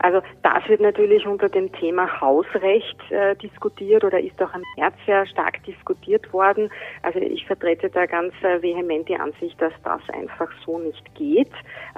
Also 0.00 0.22
das 0.42 0.68
wird 0.68 0.80
natürlich 0.80 1.26
unter 1.26 1.48
dem 1.48 1.72
Thema 1.72 2.20
Hausrecht 2.20 2.98
äh, 3.10 3.34
diskutiert 3.36 4.04
oder 4.04 4.20
ist 4.20 4.40
auch 4.40 4.54
im 4.54 4.62
März 4.76 4.94
sehr 5.06 5.26
stark 5.26 5.62
diskutiert 5.64 6.32
worden. 6.32 6.70
Also 7.02 7.18
ich 7.18 7.44
vertrete 7.46 7.90
da 7.90 8.06
ganz 8.06 8.32
äh, 8.42 8.62
vehement 8.62 9.08
die 9.08 9.16
Ansicht, 9.16 9.60
dass 9.60 9.72
das 9.82 10.00
einfach 10.10 10.50
so 10.64 10.78
nicht 10.78 11.02
geht. 11.14 11.50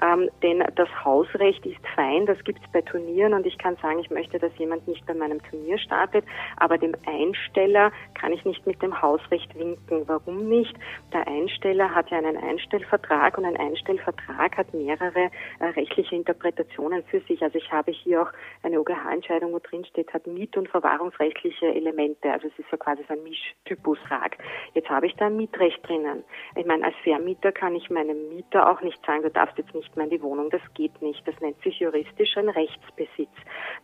Ähm, 0.02 0.31
denn 0.43 0.64
das 0.76 0.88
Hausrecht 1.05 1.67
ist 1.67 1.87
fein, 1.94 2.25
das 2.25 2.43
gibt 2.44 2.61
es 2.64 2.73
bei 2.73 2.81
Turnieren 2.81 3.35
und 3.35 3.44
ich 3.44 3.58
kann 3.58 3.76
sagen, 3.82 3.99
ich 3.99 4.11
möchte, 4.11 4.38
dass 4.38 4.56
jemand 4.56 4.88
nicht 4.88 5.05
bei 5.05 5.14
meinem 5.14 5.43
Turnier 5.43 5.76
startet, 5.79 6.25
aber 6.56 6.79
dem 6.79 6.94
Einsteller 7.06 7.93
kann 8.14 8.32
ich 8.32 8.44
nicht 8.47 8.67
mit 8.67 8.81
dem 8.81 9.00
Hausrecht 9.00 9.55
winken. 9.58 10.05
Warum 10.06 10.49
nicht? 10.49 10.75
Der 11.12 11.29
Einsteller 11.29 11.94
hat 11.94 12.11
ja 12.11 12.19
einen 12.19 12.38
Einstellvertrag 12.38 13.37
und 13.37 13.44
ein 13.44 13.56
Einstellvertrag 13.58 14.56
hat 14.56 14.73
mehrere 14.73 15.31
äh, 15.58 15.64
rechtliche 15.76 16.17
Interpretationen 16.17 17.02
für 17.05 17.20
sich. 17.20 17.43
Also 17.43 17.58
ich 17.58 17.70
habe 17.70 17.90
habe 17.91 18.03
hier 18.03 18.23
auch 18.23 18.33
eine 18.63 18.81
OGH-Entscheidung, 18.81 19.53
wo 19.53 19.59
drin 19.59 19.85
steht, 19.85 20.13
hat 20.13 20.27
Miet- 20.27 20.57
und 20.57 20.69
Verwahrungsrechtliche 20.69 21.67
Elemente. 21.67 22.31
Also 22.31 22.49
es 22.49 22.59
ist 22.59 22.71
so 22.71 22.76
quasi 22.76 23.03
so 23.09 23.14
ein 23.14 23.23
Mischtypusrag. 23.23 24.38
Jetzt 24.75 24.88
habe 24.88 25.07
ich 25.07 25.14
da 25.17 25.26
ein 25.26 25.37
Mietrecht 25.37 25.87
drinnen. 25.87 26.25
Ich 26.57 26.67
meine, 26.67 26.85
als 26.85 26.95
Vermieter 27.03 27.53
kann 27.53 27.75
ich 27.75 27.91
meinem 27.91 28.29
Mieter 28.29 28.71
auch 28.71 28.81
nicht 28.83 29.05
sagen, 29.05 29.23
du 29.23 29.31
darfst 29.31 29.59
jetzt 29.59 29.75
nicht 29.75 29.95
mehr 29.97 30.05
in 30.05 30.11
die 30.11 30.23
Wohnung. 30.23 30.50
Das 30.50 30.62
geht 30.75 31.00
nicht. 31.03 31.26
Das 31.26 31.38
nennt 31.41 31.61
sich 31.62 31.81
juristisch 31.81 32.37
ein 32.37 32.49
Rechtsbesitz. 32.49 33.35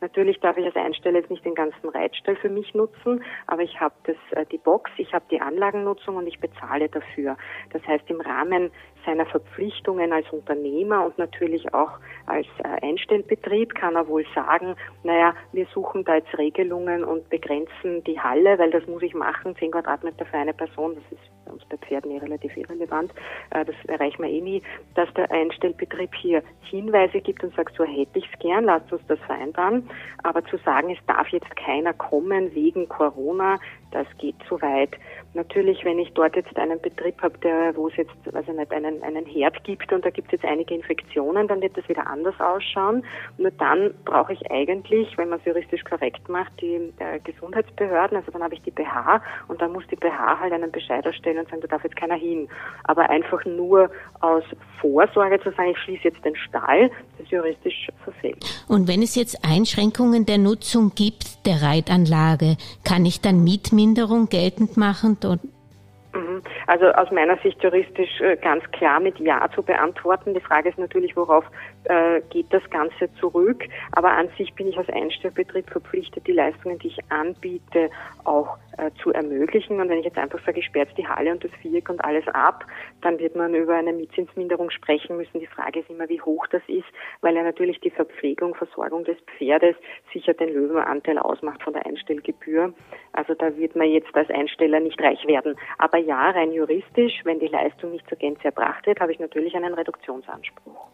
Natürlich 0.00 0.38
darf 0.40 0.56
ich 0.56 0.66
als 0.66 0.76
Einsteller 0.76 1.18
jetzt 1.18 1.30
nicht 1.30 1.44
den 1.44 1.54
ganzen 1.54 1.88
Reitstall 1.88 2.36
für 2.36 2.48
mich 2.48 2.74
nutzen, 2.74 3.24
aber 3.46 3.62
ich 3.62 3.80
habe 3.80 3.94
das, 4.04 4.16
äh, 4.32 4.46
die 4.46 4.58
Box, 4.58 4.90
ich 4.98 5.12
habe 5.12 5.24
die 5.30 5.40
Anlagennutzung 5.40 6.16
und 6.16 6.26
ich 6.26 6.38
bezahle 6.38 6.88
dafür. 6.88 7.36
Das 7.72 7.84
heißt, 7.86 8.08
im 8.10 8.20
Rahmen 8.20 8.70
seiner 9.06 9.24
Verpflichtungen 9.26 10.12
als 10.12 10.28
Unternehmer 10.30 11.06
und 11.06 11.16
natürlich 11.16 11.72
auch 11.72 11.92
als 12.26 12.46
äh, 12.58 12.86
Einstellbetrieb 12.86 13.74
kann 13.74 13.96
er 13.96 14.08
wohl 14.08 14.26
sagen, 14.34 14.74
naja, 15.04 15.34
wir 15.52 15.66
suchen 15.72 16.04
da 16.04 16.16
jetzt 16.16 16.36
Regelungen 16.36 17.04
und 17.04 17.28
begrenzen 17.30 18.04
die 18.04 18.20
Halle, 18.20 18.58
weil 18.58 18.70
das 18.70 18.86
muss 18.86 19.02
ich 19.02 19.14
machen, 19.14 19.56
10 19.56 19.70
Quadratmeter 19.70 20.26
für 20.26 20.36
eine 20.36 20.52
Person, 20.52 20.96
das 20.96 21.18
ist 21.18 21.35
uns 21.50 21.64
bei 21.66 21.76
Pferden 21.76 22.10
eh 22.10 22.18
relativ 22.18 22.56
irrelevant, 22.56 23.12
äh, 23.50 23.64
das 23.64 23.76
erreichen 23.86 24.22
wir 24.22 24.30
eh 24.30 24.40
nie, 24.40 24.62
dass 24.94 25.12
der 25.14 25.30
Einstellbetrieb 25.30 26.14
hier 26.14 26.42
Hinweise 26.62 27.20
gibt 27.20 27.42
und 27.44 27.54
sagt, 27.54 27.76
so 27.76 27.84
hätte 27.84 28.18
ich 28.18 28.28
es 28.32 28.38
gern, 28.40 28.64
lasst 28.64 28.92
uns 28.92 29.02
das 29.08 29.18
vereinbaren, 29.20 29.88
aber 30.22 30.44
zu 30.46 30.56
sagen, 30.58 30.90
es 30.90 31.06
darf 31.06 31.28
jetzt 31.28 31.54
keiner 31.56 31.92
kommen 31.92 32.54
wegen 32.54 32.88
Corona, 32.88 33.58
das 33.92 34.06
geht 34.18 34.36
zu 34.48 34.60
weit. 34.60 34.90
Natürlich, 35.34 35.84
wenn 35.84 35.98
ich 35.98 36.12
dort 36.12 36.34
jetzt 36.34 36.56
einen 36.58 36.80
Betrieb 36.80 37.20
habe, 37.22 37.38
wo 37.74 37.88
es 37.88 37.96
jetzt, 37.96 38.14
also 38.32 38.52
nicht 38.52 38.72
einen, 38.72 39.02
einen 39.02 39.26
Herd 39.26 39.62
gibt 39.64 39.92
und 39.92 40.04
da 40.04 40.10
gibt 40.10 40.28
es 40.28 40.40
jetzt 40.40 40.44
einige 40.44 40.74
Infektionen, 40.74 41.46
dann 41.46 41.60
wird 41.60 41.76
das 41.76 41.88
wieder 41.88 42.06
anders 42.06 42.38
ausschauen. 42.40 43.04
Nur 43.38 43.50
dann 43.52 43.94
brauche 44.04 44.32
ich 44.32 44.50
eigentlich, 44.50 45.16
wenn 45.16 45.28
man 45.28 45.38
es 45.38 45.44
juristisch 45.44 45.84
korrekt 45.84 46.28
macht, 46.28 46.52
die 46.60 46.92
Gesundheitsbehörden, 47.24 48.16
also 48.16 48.32
dann 48.32 48.42
habe 48.42 48.54
ich 48.54 48.62
die 48.62 48.70
BH 48.70 49.22
und 49.48 49.60
dann 49.60 49.72
muss 49.72 49.86
die 49.88 49.96
BH 49.96 50.40
halt 50.40 50.52
einen 50.52 50.72
Bescheid 50.72 51.04
erstellen, 51.04 51.35
stellen 51.36 51.38
und 51.38 51.50
sagen, 51.50 51.62
da 51.62 51.68
darf 51.68 51.84
jetzt 51.84 51.96
keiner 51.96 52.14
hin. 52.14 52.48
Aber 52.84 53.08
einfach 53.10 53.44
nur 53.44 53.90
aus 54.20 54.44
Vorsorge 54.80 55.40
zu 55.40 55.50
sagen, 55.52 55.70
ich 55.70 55.78
schließe 55.78 56.04
jetzt 56.04 56.24
den 56.24 56.36
Stall, 56.36 56.90
das 57.12 57.26
ist 57.26 57.30
juristisch 57.30 57.88
verfehlt. 58.02 58.44
Und 58.68 58.88
wenn 58.88 59.02
es 59.02 59.14
jetzt 59.14 59.44
Einschränkungen 59.44 60.26
der 60.26 60.38
Nutzung 60.38 60.92
gibt 60.94 61.46
der 61.46 61.62
Reitanlage, 61.62 62.56
kann 62.84 63.04
ich 63.04 63.20
dann 63.20 63.44
Mietminderung 63.44 64.28
geltend 64.28 64.76
machen? 64.76 65.18
Mhm. 65.22 66.42
Also 66.66 66.86
aus 66.86 67.10
meiner 67.10 67.36
Sicht 67.38 67.62
juristisch 67.62 68.20
äh, 68.20 68.36
ganz 68.36 68.64
klar 68.72 69.00
mit 69.00 69.18
Ja 69.18 69.48
zu 69.54 69.62
beantworten. 69.62 70.34
Die 70.34 70.40
Frage 70.40 70.70
ist 70.70 70.78
natürlich, 70.78 71.16
worauf 71.16 71.44
äh, 71.88 72.20
geht 72.30 72.46
das 72.52 72.68
Ganze 72.70 73.12
zurück. 73.20 73.64
Aber 73.92 74.10
an 74.12 74.28
sich 74.36 74.52
bin 74.54 74.68
ich 74.68 74.78
als 74.78 74.88
Einstellbetrieb 74.88 75.70
verpflichtet, 75.70 76.26
die 76.26 76.32
Leistungen, 76.32 76.78
die 76.78 76.88
ich 76.88 76.98
anbiete, 77.10 77.90
auch 78.24 78.56
äh, 78.78 78.90
zu 79.02 79.12
ermöglichen. 79.12 79.80
Und 79.80 79.88
wenn 79.88 79.98
ich 79.98 80.04
jetzt 80.04 80.18
einfach 80.18 80.44
sage, 80.44 80.60
ich 80.60 80.66
sperre 80.66 80.88
die 80.96 81.06
Halle 81.06 81.32
und 81.32 81.42
das 81.42 81.50
Viereck 81.62 81.88
und 81.88 82.04
alles 82.04 82.26
ab, 82.28 82.64
dann 83.02 83.18
wird 83.18 83.34
man 83.36 83.54
über 83.54 83.74
eine 83.74 83.92
Mietzinsminderung 83.92 84.70
sprechen 84.70 85.16
müssen. 85.16 85.40
Die 85.40 85.46
Frage 85.46 85.80
ist 85.80 85.90
immer, 85.90 86.08
wie 86.08 86.20
hoch 86.20 86.46
das 86.48 86.62
ist, 86.66 86.86
weil 87.20 87.34
ja 87.34 87.42
natürlich 87.42 87.80
die 87.80 87.90
Verpflegung, 87.90 88.54
Versorgung 88.54 89.04
des 89.04 89.16
Pferdes 89.36 89.76
sicher 90.12 90.34
den 90.34 90.52
Löwenanteil 90.52 91.18
ausmacht 91.18 91.62
von 91.62 91.72
der 91.72 91.86
Einstellgebühr. 91.86 92.74
Also 93.12 93.34
da 93.34 93.56
wird 93.56 93.76
man 93.76 93.88
jetzt 93.88 94.14
als 94.14 94.30
Einsteller 94.30 94.80
nicht 94.80 95.00
reich 95.00 95.26
werden. 95.26 95.56
Aber 95.78 95.98
ja, 95.98 96.30
rein 96.30 96.52
juristisch, 96.52 97.20
wenn 97.24 97.38
die 97.38 97.48
Leistung 97.48 97.92
nicht 97.92 98.08
zur 98.08 98.18
Gänze 98.18 98.44
erbracht 98.44 98.86
wird, 98.86 99.00
habe 99.00 99.12
ich 99.12 99.18
natürlich 99.18 99.54
einen 99.56 99.74
Reduktionsanspruch. 99.74 100.88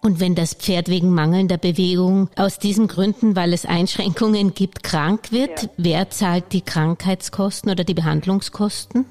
Und 0.00 0.20
wenn 0.20 0.34
das 0.34 0.54
Pferd 0.54 0.88
wegen 0.88 1.10
mangelnder 1.10 1.58
Bewegung 1.58 2.28
aus 2.36 2.58
diesen 2.58 2.86
Gründen, 2.86 3.34
weil 3.34 3.52
es 3.52 3.66
Einschränkungen 3.66 4.54
gibt, 4.54 4.82
krank 4.82 5.32
wird, 5.32 5.62
ja. 5.62 5.68
wer 5.76 6.10
zahlt 6.10 6.52
die 6.52 6.60
Krankheitskosten 6.60 7.70
oder 7.70 7.84
die 7.84 7.94
Behandlungskosten? 7.94 9.06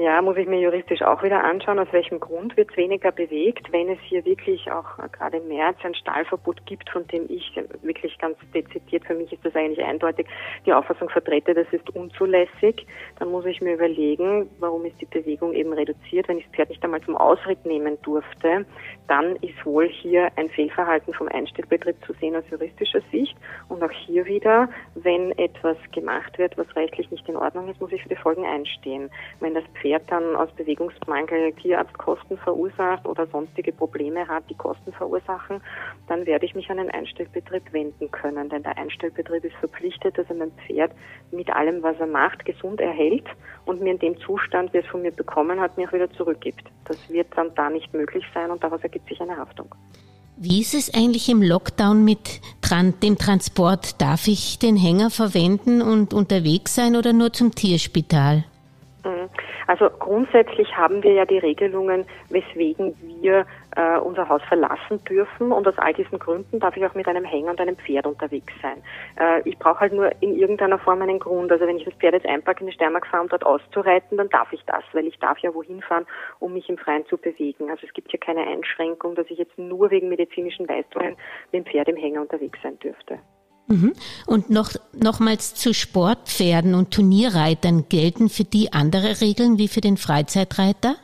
Ja, 0.00 0.20
muss 0.22 0.36
ich 0.36 0.48
mir 0.48 0.58
juristisch 0.58 1.02
auch 1.02 1.22
wieder 1.22 1.44
anschauen, 1.44 1.78
aus 1.78 1.92
welchem 1.92 2.18
Grund 2.18 2.56
wird 2.56 2.68
es 2.70 2.76
weniger 2.76 3.12
bewegt. 3.12 3.70
Wenn 3.70 3.88
es 3.88 3.98
hier 4.00 4.24
wirklich 4.24 4.68
auch 4.72 4.96
gerade 5.12 5.36
im 5.36 5.46
März 5.46 5.76
ein 5.84 5.94
Stahlverbot 5.94 6.66
gibt, 6.66 6.90
von 6.90 7.06
dem 7.06 7.26
ich 7.28 7.54
wirklich 7.82 8.18
ganz 8.18 8.36
dezidiert, 8.52 9.04
für 9.04 9.14
mich 9.14 9.32
ist 9.32 9.44
das 9.44 9.54
eigentlich 9.54 9.84
eindeutig, 9.84 10.26
die 10.66 10.72
Auffassung 10.72 11.08
vertrete, 11.10 11.54
das 11.54 11.68
ist 11.70 11.88
unzulässig, 11.94 12.84
dann 13.20 13.30
muss 13.30 13.44
ich 13.44 13.60
mir 13.60 13.74
überlegen, 13.74 14.50
warum 14.58 14.84
ist 14.84 15.00
die 15.00 15.06
Bewegung 15.06 15.52
eben 15.52 15.72
reduziert. 15.72 16.26
Wenn 16.26 16.38
ich 16.38 16.46
das 16.46 16.54
Pferd 16.54 16.70
nicht 16.70 16.82
einmal 16.82 17.02
zum 17.02 17.16
Ausritt 17.16 17.64
nehmen 17.64 17.96
durfte, 18.02 18.66
dann 19.06 19.36
ist 19.36 19.64
wohl 19.64 19.88
hier 19.88 20.28
ein 20.34 20.48
Fehlverhalten 20.48 21.14
vom 21.14 21.28
Einstellbetrieb 21.28 22.04
zu 22.04 22.14
sehen 22.14 22.34
aus 22.34 22.44
juristischer 22.50 23.02
Sicht. 23.12 23.36
Und 23.68 23.80
auch 23.84 23.92
hier 23.92 24.26
wieder, 24.26 24.68
wenn 24.96 25.30
etwas 25.38 25.76
gemacht 25.92 26.36
wird, 26.36 26.58
was 26.58 26.74
rechtlich 26.74 27.08
nicht 27.12 27.28
in 27.28 27.36
Ordnung 27.36 27.68
ist, 27.68 27.80
muss 27.80 27.92
ich 27.92 28.02
für 28.02 28.08
die 28.08 28.16
Folgen 28.16 28.44
einstehen. 28.44 29.08
Wenn 29.38 29.54
das 29.54 29.64
Pferd 29.84 30.10
dann 30.10 30.34
aus 30.34 30.50
Bewegungsmangel 30.52 31.52
Tierarztkosten 31.52 32.38
verursacht 32.38 33.04
oder 33.06 33.26
sonstige 33.26 33.70
Probleme 33.70 34.26
hat, 34.26 34.48
die 34.48 34.54
Kosten 34.54 34.94
verursachen, 34.94 35.60
dann 36.08 36.24
werde 36.24 36.46
ich 36.46 36.54
mich 36.54 36.70
an 36.70 36.78
den 36.78 36.90
Einstellbetrieb 36.90 37.70
wenden 37.72 38.10
können. 38.10 38.48
Denn 38.48 38.62
der 38.62 38.78
Einstellbetrieb 38.78 39.44
ist 39.44 39.56
verpflichtet, 39.56 40.16
dass 40.16 40.26
er 40.30 40.36
mein 40.36 40.52
Pferd 40.66 40.92
mit 41.32 41.50
allem, 41.50 41.82
was 41.82 42.00
er 42.00 42.06
macht, 42.06 42.46
gesund 42.46 42.80
erhält 42.80 43.26
und 43.66 43.82
mir 43.82 43.92
in 43.92 43.98
dem 43.98 44.18
Zustand, 44.20 44.72
wie 44.72 44.78
es 44.78 44.86
von 44.86 45.02
mir 45.02 45.12
bekommen 45.12 45.60
hat, 45.60 45.76
mir 45.76 45.86
auch 45.86 45.92
wieder 45.92 46.10
zurückgibt. 46.12 46.64
Das 46.86 46.96
wird 47.10 47.26
dann 47.36 47.54
da 47.54 47.68
nicht 47.68 47.92
möglich 47.92 48.24
sein 48.32 48.50
und 48.50 48.64
daraus 48.64 48.82
ergibt 48.82 49.06
sich 49.10 49.20
eine 49.20 49.36
Haftung. 49.36 49.74
Wie 50.38 50.62
ist 50.62 50.72
es 50.72 50.94
eigentlich 50.94 51.28
im 51.28 51.42
Lockdown 51.42 52.02
mit 52.02 52.40
dem 53.02 53.18
Transport? 53.18 54.00
Darf 54.00 54.28
ich 54.28 54.58
den 54.58 54.76
Hänger 54.76 55.10
verwenden 55.10 55.82
und 55.82 56.14
unterwegs 56.14 56.74
sein 56.74 56.96
oder 56.96 57.12
nur 57.12 57.34
zum 57.34 57.54
Tierspital? 57.54 58.44
Also 59.66 59.88
grundsätzlich 59.90 60.76
haben 60.76 61.02
wir 61.02 61.12
ja 61.12 61.24
die 61.24 61.38
Regelungen, 61.38 62.04
weswegen 62.28 62.94
wir 63.22 63.46
äh, 63.76 63.98
unser 63.98 64.28
Haus 64.28 64.42
verlassen 64.42 65.02
dürfen 65.04 65.52
und 65.52 65.66
aus 65.66 65.78
all 65.78 65.92
diesen 65.94 66.18
Gründen 66.18 66.60
darf 66.60 66.76
ich 66.76 66.84
auch 66.84 66.94
mit 66.94 67.06
einem 67.08 67.24
Hänger 67.24 67.50
und 67.50 67.60
einem 67.60 67.76
Pferd 67.76 68.06
unterwegs 68.06 68.52
sein. 68.62 68.82
Äh, 69.18 69.48
ich 69.48 69.58
brauche 69.58 69.80
halt 69.80 69.92
nur 69.92 70.10
in 70.20 70.36
irgendeiner 70.36 70.78
Form 70.78 71.02
einen 71.02 71.18
Grund. 71.18 71.50
Also 71.50 71.66
wenn 71.66 71.76
ich 71.76 71.84
das 71.84 71.94
Pferd 71.94 72.14
jetzt 72.14 72.26
einpacke 72.26 72.60
in 72.60 72.66
die 72.66 72.72
Steiermark 72.72 73.06
fahre, 73.06 73.22
um 73.22 73.28
dort 73.28 73.44
auszureiten, 73.44 74.18
dann 74.18 74.28
darf 74.28 74.52
ich 74.52 74.64
das, 74.66 74.84
weil 74.92 75.06
ich 75.06 75.18
darf 75.18 75.38
ja 75.38 75.54
wohin 75.54 75.82
fahren, 75.82 76.06
um 76.38 76.52
mich 76.52 76.68
im 76.68 76.78
Freien 76.78 77.06
zu 77.06 77.16
bewegen. 77.16 77.70
Also 77.70 77.86
es 77.86 77.92
gibt 77.94 78.10
hier 78.10 78.20
keine 78.20 78.46
Einschränkung, 78.46 79.14
dass 79.14 79.30
ich 79.30 79.38
jetzt 79.38 79.58
nur 79.58 79.90
wegen 79.90 80.08
medizinischen 80.08 80.66
Leistungen 80.66 81.16
mit 81.52 81.52
dem 81.52 81.64
Pferd 81.64 81.88
im 81.88 81.96
Hänger 81.96 82.20
unterwegs 82.20 82.58
sein 82.62 82.78
dürfte. 82.78 83.18
Mhm. 83.66 83.94
Und 84.26 84.50
noch, 84.50 84.72
nochmals 84.92 85.54
zu 85.54 85.72
Sportpferden 85.72 86.74
und 86.74 86.90
Turnierreitern 86.90 87.88
gelten 87.88 88.28
für 88.28 88.44
die 88.44 88.72
andere 88.72 89.20
Regeln 89.20 89.58
wie 89.58 89.68
für 89.68 89.80
den 89.80 89.96
Freizeitreiter? 89.96 90.96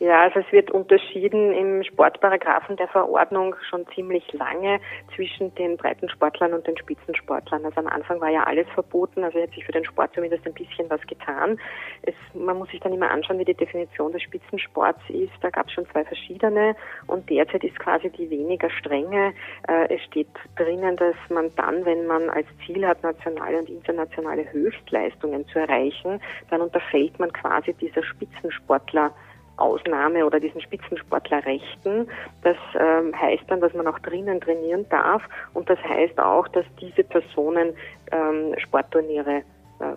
Ja, 0.00 0.22
also 0.22 0.40
es 0.40 0.52
wird 0.52 0.70
unterschieden 0.72 1.52
im 1.52 1.84
Sportparagraphen 1.84 2.76
der 2.76 2.88
Verordnung 2.88 3.54
schon 3.68 3.86
ziemlich 3.94 4.32
lange 4.32 4.80
zwischen 5.14 5.54
den 5.54 5.76
Breitensportlern 5.76 6.52
und 6.52 6.66
den 6.66 6.76
Spitzensportlern. 6.76 7.64
Also 7.64 7.80
am 7.80 7.86
Anfang 7.86 8.20
war 8.20 8.30
ja 8.30 8.42
alles 8.42 8.66
verboten, 8.74 9.22
also 9.22 9.40
hat 9.40 9.52
sich 9.52 9.64
für 9.64 9.72
den 9.72 9.84
Sport 9.84 10.12
zumindest 10.14 10.46
ein 10.46 10.54
bisschen 10.54 10.90
was 10.90 11.00
getan. 11.06 11.60
Es, 12.02 12.14
man 12.34 12.58
muss 12.58 12.70
sich 12.70 12.80
dann 12.80 12.92
immer 12.92 13.10
anschauen, 13.10 13.38
wie 13.38 13.44
die 13.44 13.54
Definition 13.54 14.12
des 14.12 14.22
Spitzensports 14.22 15.02
ist. 15.08 15.32
Da 15.42 15.50
gab 15.50 15.68
es 15.68 15.72
schon 15.72 15.86
zwei 15.90 16.04
verschiedene 16.04 16.74
und 17.06 17.30
derzeit 17.30 17.62
ist 17.62 17.78
quasi 17.78 18.10
die 18.10 18.28
weniger 18.30 18.70
strenge. 18.70 19.32
Äh, 19.68 19.94
es 19.94 20.02
steht 20.02 20.28
drinnen, 20.56 20.96
dass 20.96 21.16
man 21.28 21.54
dann, 21.54 21.84
wenn 21.84 22.06
man 22.06 22.30
als 22.30 22.46
Ziel 22.66 22.84
hat, 22.86 23.02
nationale 23.02 23.58
und 23.58 23.68
internationale 23.68 24.50
Höchstleistungen 24.52 25.46
zu 25.48 25.60
erreichen, 25.60 26.20
dann 26.50 26.62
unterfällt 26.62 27.18
man 27.20 27.32
quasi 27.32 27.74
dieser 27.74 28.02
Spitzensportler 28.02 29.12
Ausnahme 29.56 30.24
oder 30.24 30.40
diesen 30.40 30.60
Spitzensportlerrechten. 30.60 32.08
Das 32.42 32.56
ähm, 32.78 33.18
heißt 33.18 33.44
dann, 33.48 33.60
dass 33.60 33.72
man 33.74 33.86
auch 33.86 33.98
drinnen 34.00 34.40
trainieren 34.40 34.86
darf 34.90 35.22
und 35.54 35.68
das 35.68 35.78
heißt 35.82 36.18
auch, 36.18 36.48
dass 36.48 36.64
diese 36.80 37.04
Personen 37.04 37.74
ähm, 38.12 38.54
Sportturniere 38.58 39.42
äh, 39.80 39.96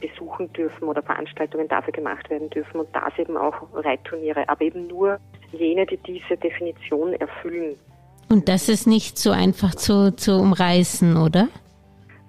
besuchen 0.00 0.52
dürfen 0.52 0.84
oder 0.84 1.02
Veranstaltungen 1.02 1.68
dafür 1.68 1.92
gemacht 1.92 2.28
werden 2.28 2.50
dürfen 2.50 2.80
und 2.80 2.88
das 2.92 3.18
eben 3.18 3.36
auch 3.36 3.54
Reitturniere, 3.72 4.48
aber 4.48 4.62
eben 4.62 4.86
nur 4.86 5.18
jene, 5.52 5.86
die 5.86 5.96
diese 5.98 6.36
Definition 6.36 7.14
erfüllen. 7.14 7.76
Und 8.28 8.48
das 8.48 8.68
ist 8.68 8.86
nicht 8.86 9.18
so 9.18 9.30
einfach 9.30 9.74
zu, 9.74 10.14
zu 10.14 10.32
umreißen, 10.32 11.16
oder? 11.16 11.48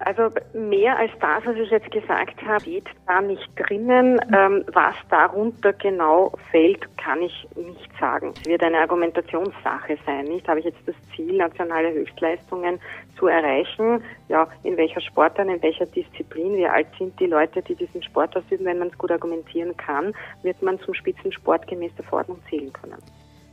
Also 0.08 0.34
mehr 0.54 0.98
als 0.98 1.10
das, 1.20 1.44
was 1.44 1.54
ich 1.56 1.70
jetzt 1.70 1.90
gesagt 1.90 2.42
habe, 2.42 2.62
steht 2.62 2.86
da 3.06 3.20
nicht 3.20 3.46
drinnen. 3.56 4.18
Ähm, 4.34 4.64
was 4.72 4.94
darunter 5.10 5.74
genau 5.74 6.32
fällt, 6.50 6.80
kann 6.96 7.20
ich 7.20 7.46
nicht 7.54 7.90
sagen. 8.00 8.32
Es 8.34 8.46
wird 8.46 8.62
eine 8.62 8.78
Argumentationssache 8.78 9.98
sein. 10.06 10.24
Nicht 10.24 10.48
habe 10.48 10.60
ich 10.60 10.64
jetzt 10.64 10.80
das 10.86 10.94
Ziel, 11.14 11.36
nationale 11.36 11.92
Höchstleistungen 11.92 12.80
zu 13.18 13.26
erreichen? 13.26 14.02
Ja, 14.30 14.48
in 14.62 14.78
welcher 14.78 15.02
Sportart, 15.02 15.46
in 15.46 15.62
welcher 15.62 15.84
Disziplin? 15.84 16.56
Wie 16.56 16.66
alt 16.66 16.86
sind 16.98 17.20
die 17.20 17.26
Leute, 17.26 17.60
die 17.60 17.74
diesen 17.74 18.02
Sport 18.02 18.34
ausüben? 18.34 18.64
Wenn 18.64 18.78
man 18.78 18.88
es 18.88 18.96
gut 18.96 19.10
argumentieren 19.10 19.76
kann, 19.76 20.14
wird 20.42 20.62
man 20.62 20.80
zum 20.80 20.94
Spitzensport 20.94 21.66
gemäß 21.66 21.92
der 21.96 22.06
Verordnung 22.06 22.38
zählen 22.48 22.72
können. 22.72 22.96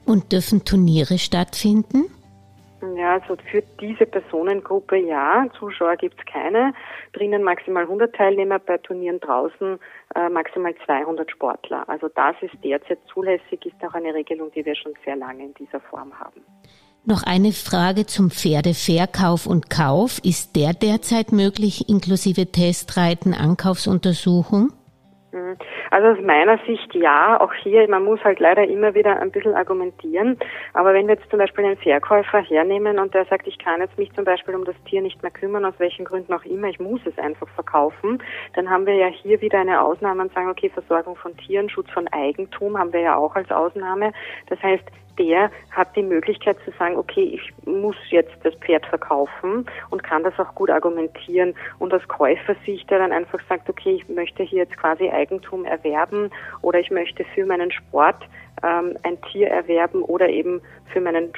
Und 0.05 0.31
dürfen 0.31 0.63
Turniere 0.63 1.17
stattfinden? 1.17 2.05
Ja, 2.95 3.15
also 3.15 3.35
für 3.51 3.63
diese 3.79 4.05
Personengruppe 4.05 4.97
ja, 4.97 5.47
Zuschauer 5.57 5.95
gibt 5.95 6.19
es 6.19 6.25
keine. 6.25 6.73
Drinnen 7.13 7.43
maximal 7.43 7.83
100 7.83 8.13
Teilnehmer, 8.15 8.59
bei 8.59 8.77
Turnieren 8.77 9.19
draußen 9.19 9.79
äh, 10.15 10.29
maximal 10.29 10.75
200 10.85 11.31
Sportler. 11.31 11.87
Also 11.87 12.09
das 12.09 12.35
ist 12.41 12.53
derzeit 12.63 12.99
zulässig, 13.11 13.65
ist 13.65 13.83
auch 13.83 13.93
eine 13.93 14.13
Regelung, 14.13 14.51
die 14.51 14.65
wir 14.65 14.75
schon 14.75 14.93
sehr 15.03 15.15
lange 15.15 15.45
in 15.45 15.53
dieser 15.53 15.79
Form 15.79 16.19
haben. 16.19 16.41
Noch 17.05 17.23
eine 17.23 17.51
Frage 17.51 18.07
zum 18.07 18.31
Pferdeverkauf 18.31 19.45
und 19.45 19.69
Kauf. 19.69 20.19
Ist 20.23 20.55
der 20.55 20.73
derzeit 20.73 21.31
möglich 21.31 21.87
inklusive 21.87 22.51
Testreiten, 22.51 23.33
Ankaufsuntersuchung? 23.33 24.73
Mhm. 25.35 25.57
Also 25.91 26.07
aus 26.07 26.25
meiner 26.25 26.57
Sicht 26.65 26.95
ja, 26.95 27.39
auch 27.41 27.53
hier, 27.53 27.87
man 27.89 28.05
muss 28.05 28.23
halt 28.23 28.39
leider 28.39 28.65
immer 28.65 28.95
wieder 28.95 29.19
ein 29.19 29.31
bisschen 29.31 29.53
argumentieren. 29.53 30.39
Aber 30.73 30.93
wenn 30.93 31.07
wir 31.07 31.15
jetzt 31.15 31.29
zum 31.29 31.39
Beispiel 31.39 31.65
einen 31.65 31.77
Verkäufer 31.77 32.39
hernehmen 32.39 32.97
und 32.99 33.13
der 33.13 33.25
sagt, 33.25 33.45
ich 33.45 33.59
kann 33.59 33.81
jetzt 33.81 33.97
mich 33.97 34.13
zum 34.13 34.23
Beispiel 34.23 34.55
um 34.55 34.63
das 34.63 34.75
Tier 34.85 35.01
nicht 35.01 35.21
mehr 35.21 35.31
kümmern, 35.31 35.65
aus 35.65 35.73
welchen 35.77 36.05
Gründen 36.05 36.33
auch 36.33 36.45
immer, 36.45 36.69
ich 36.69 36.79
muss 36.79 37.01
es 37.05 37.17
einfach 37.17 37.49
verkaufen, 37.49 38.23
dann 38.53 38.69
haben 38.69 38.85
wir 38.85 38.95
ja 38.95 39.07
hier 39.07 39.41
wieder 39.41 39.59
eine 39.59 39.81
Ausnahme 39.81 40.21
und 40.23 40.33
sagen, 40.33 40.49
okay, 40.49 40.69
Versorgung 40.69 41.17
von 41.17 41.35
Tieren, 41.35 41.69
Schutz 41.69 41.89
von 41.91 42.07
Eigentum 42.07 42.77
haben 42.77 42.93
wir 42.93 43.01
ja 43.01 43.17
auch 43.17 43.35
als 43.35 43.51
Ausnahme. 43.51 44.13
Das 44.47 44.63
heißt, 44.63 44.85
der 45.17 45.51
hat 45.71 45.95
die 45.95 46.03
Möglichkeit 46.03 46.57
zu 46.65 46.71
sagen, 46.77 46.97
okay, 46.97 47.23
ich 47.23 47.53
muss 47.65 47.95
jetzt 48.09 48.35
das 48.43 48.53
Pferd 48.55 48.85
verkaufen 48.85 49.65
und 49.89 50.03
kann 50.03 50.23
das 50.23 50.37
auch 50.39 50.53
gut 50.55 50.69
argumentieren. 50.69 51.53
Und 51.79 51.93
aus 51.93 52.07
Käufersicht, 52.07 52.89
der 52.89 52.99
dann 52.99 53.11
einfach 53.11 53.39
sagt, 53.47 53.69
okay, 53.69 53.95
ich 54.01 54.09
möchte 54.09 54.43
hier 54.43 54.59
jetzt 54.59 54.77
quasi 54.77 55.09
Eigentum 55.09 55.65
erwerben 55.65 56.29
oder 56.61 56.79
ich 56.79 56.91
möchte 56.91 57.25
für 57.33 57.45
meinen 57.45 57.71
Sport 57.71 58.27
ähm, 58.63 58.97
ein 59.03 59.21
Tier 59.31 59.47
erwerben 59.47 60.01
oder 60.01 60.29
eben 60.29 60.61
für 60.91 61.01
meinen 61.01 61.31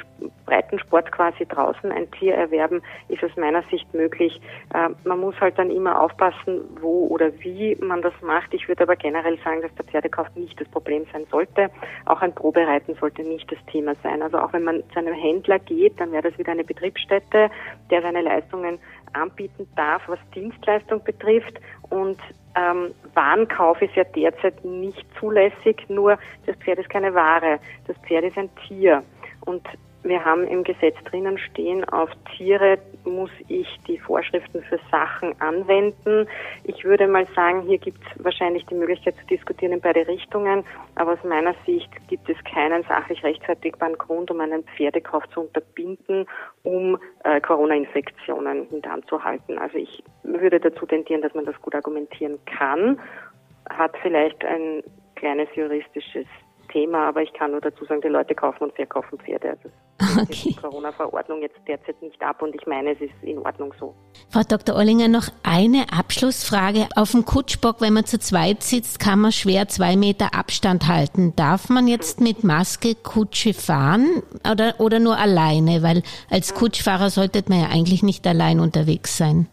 Breitensport 0.46 1.10
quasi 1.12 1.46
draußen 1.46 1.90
ein 1.90 2.10
Tier 2.12 2.34
erwerben, 2.34 2.82
ist 3.08 3.24
aus 3.24 3.36
meiner 3.36 3.62
Sicht 3.64 3.92
möglich. 3.94 4.40
Äh, 4.74 4.90
man 5.04 5.20
muss 5.20 5.34
halt 5.40 5.58
dann 5.58 5.70
immer 5.70 6.00
aufpassen, 6.00 6.60
wo 6.80 7.06
oder 7.08 7.32
wie 7.40 7.76
man 7.80 8.02
das 8.02 8.14
macht. 8.22 8.54
Ich 8.54 8.68
würde 8.68 8.82
aber 8.82 8.96
generell 8.96 9.38
sagen, 9.44 9.62
dass 9.62 9.74
der 9.74 9.84
Pferdekauf 9.84 10.28
nicht 10.36 10.60
das 10.60 10.68
Problem 10.68 11.06
sein 11.12 11.26
sollte. 11.30 11.70
Auch 12.06 12.20
ein 12.20 12.34
Probereiten 12.34 12.94
sollte 12.94 13.22
nicht 13.22 13.50
das 13.50 13.58
Thema 13.66 13.94
sein. 14.02 14.22
Also 14.22 14.38
auch 14.38 14.52
wenn 14.52 14.64
man 14.64 14.82
zu 14.92 14.98
einem 14.98 15.14
Händler 15.14 15.58
geht, 15.58 15.98
dann 16.00 16.12
wäre 16.12 16.30
das 16.30 16.38
wieder 16.38 16.52
eine 16.52 16.64
Betriebsstätte, 16.64 17.50
der 17.90 18.02
seine 18.02 18.22
Leistungen 18.22 18.78
anbieten 19.12 19.66
darf, 19.76 20.02
was 20.06 20.18
Dienstleistung 20.34 21.02
betrifft. 21.02 21.58
Und 21.90 22.18
ähm, 22.58 22.94
Warenkauf 23.14 23.80
ist 23.82 23.94
ja 23.94 24.04
derzeit 24.04 24.64
nicht 24.64 25.06
zulässig, 25.18 25.84
nur 25.88 26.18
das 26.46 26.56
Pferd 26.56 26.78
ist 26.78 26.90
keine 26.90 27.14
Ware. 27.14 27.60
Das 27.86 27.96
Pferd 27.98 28.24
ist 28.24 28.36
ein 28.36 28.50
Tier. 28.66 29.02
Und 29.44 29.62
wir 30.02 30.24
haben 30.24 30.46
im 30.46 30.64
Gesetz 30.64 30.96
drinnen 31.04 31.38
stehen, 31.38 31.84
auf 31.84 32.10
Tiere 32.36 32.78
muss 33.08 33.30
ich 33.48 33.68
die 33.86 33.98
Vorschriften 33.98 34.62
für 34.62 34.78
Sachen 34.90 35.38
anwenden. 35.40 36.28
Ich 36.64 36.84
würde 36.84 37.06
mal 37.08 37.26
sagen, 37.34 37.62
hier 37.62 37.78
gibt 37.78 37.98
es 38.02 38.24
wahrscheinlich 38.24 38.64
die 38.66 38.74
Möglichkeit 38.74 39.16
zu 39.16 39.26
diskutieren 39.26 39.72
in 39.72 39.80
beide 39.80 40.06
Richtungen, 40.06 40.64
aber 40.94 41.12
aus 41.14 41.24
meiner 41.24 41.54
Sicht 41.66 41.90
gibt 42.08 42.28
es 42.28 42.36
keinen 42.44 42.82
sachlich 42.84 43.22
rechtfertigbaren 43.22 43.96
Grund, 43.98 44.30
um 44.30 44.40
einen 44.40 44.64
Pferdekauf 44.64 45.28
zu 45.30 45.40
unterbinden, 45.40 46.26
um 46.62 46.98
äh, 47.24 47.40
Corona-Infektionen 47.40 48.66
hintanzuhalten. 48.68 49.58
Also 49.58 49.78
ich 49.78 50.02
würde 50.22 50.60
dazu 50.60 50.86
tendieren, 50.86 51.22
dass 51.22 51.34
man 51.34 51.44
das 51.44 51.60
gut 51.62 51.74
argumentieren 51.74 52.38
kann, 52.46 53.00
hat 53.70 53.96
vielleicht 54.02 54.44
ein 54.44 54.82
kleines 55.16 55.48
juristisches 55.54 56.26
Thema, 56.68 57.08
aber 57.08 57.22
ich 57.22 57.32
kann 57.32 57.52
nur 57.52 57.60
dazu 57.60 57.84
sagen, 57.84 58.00
die 58.00 58.08
Leute 58.08 58.34
kaufen 58.34 58.64
und 58.64 58.74
verkaufen 58.74 59.18
Pferde. 59.18 59.50
Also 59.50 60.20
okay. 60.22 60.50
die 60.50 60.54
Corona-Verordnung 60.54 61.42
jetzt 61.42 61.58
derzeit 61.66 62.00
nicht 62.02 62.20
ab 62.22 62.42
und 62.42 62.54
ich 62.54 62.66
meine, 62.66 62.92
es 62.92 63.00
ist 63.00 63.12
in 63.22 63.38
Ordnung 63.38 63.74
so. 63.78 63.94
Frau 64.30 64.42
Dr. 64.42 64.76
Ollinger, 64.76 65.08
noch 65.08 65.28
eine 65.42 65.86
Abschlussfrage. 65.92 66.88
Auf 66.94 67.12
dem 67.12 67.24
Kutschbock, 67.24 67.80
wenn 67.80 67.92
man 67.92 68.04
zu 68.04 68.18
zweit 68.18 68.62
sitzt, 68.62 69.00
kann 69.00 69.20
man 69.20 69.32
schwer 69.32 69.68
zwei 69.68 69.96
Meter 69.96 70.34
Abstand 70.34 70.86
halten. 70.86 71.34
Darf 71.36 71.68
man 71.68 71.88
jetzt 71.88 72.20
mit 72.20 72.44
Maske 72.44 72.94
Kutsche 72.94 73.54
fahren 73.54 74.22
oder, 74.50 74.74
oder 74.78 75.00
nur 75.00 75.16
alleine? 75.16 75.82
Weil 75.82 76.02
als 76.30 76.54
Kutschfahrer 76.54 77.10
sollte 77.10 77.42
man 77.48 77.60
ja 77.60 77.66
eigentlich 77.68 78.02
nicht 78.02 78.26
allein 78.26 78.60
unterwegs 78.60 79.16
sein. 79.16 79.48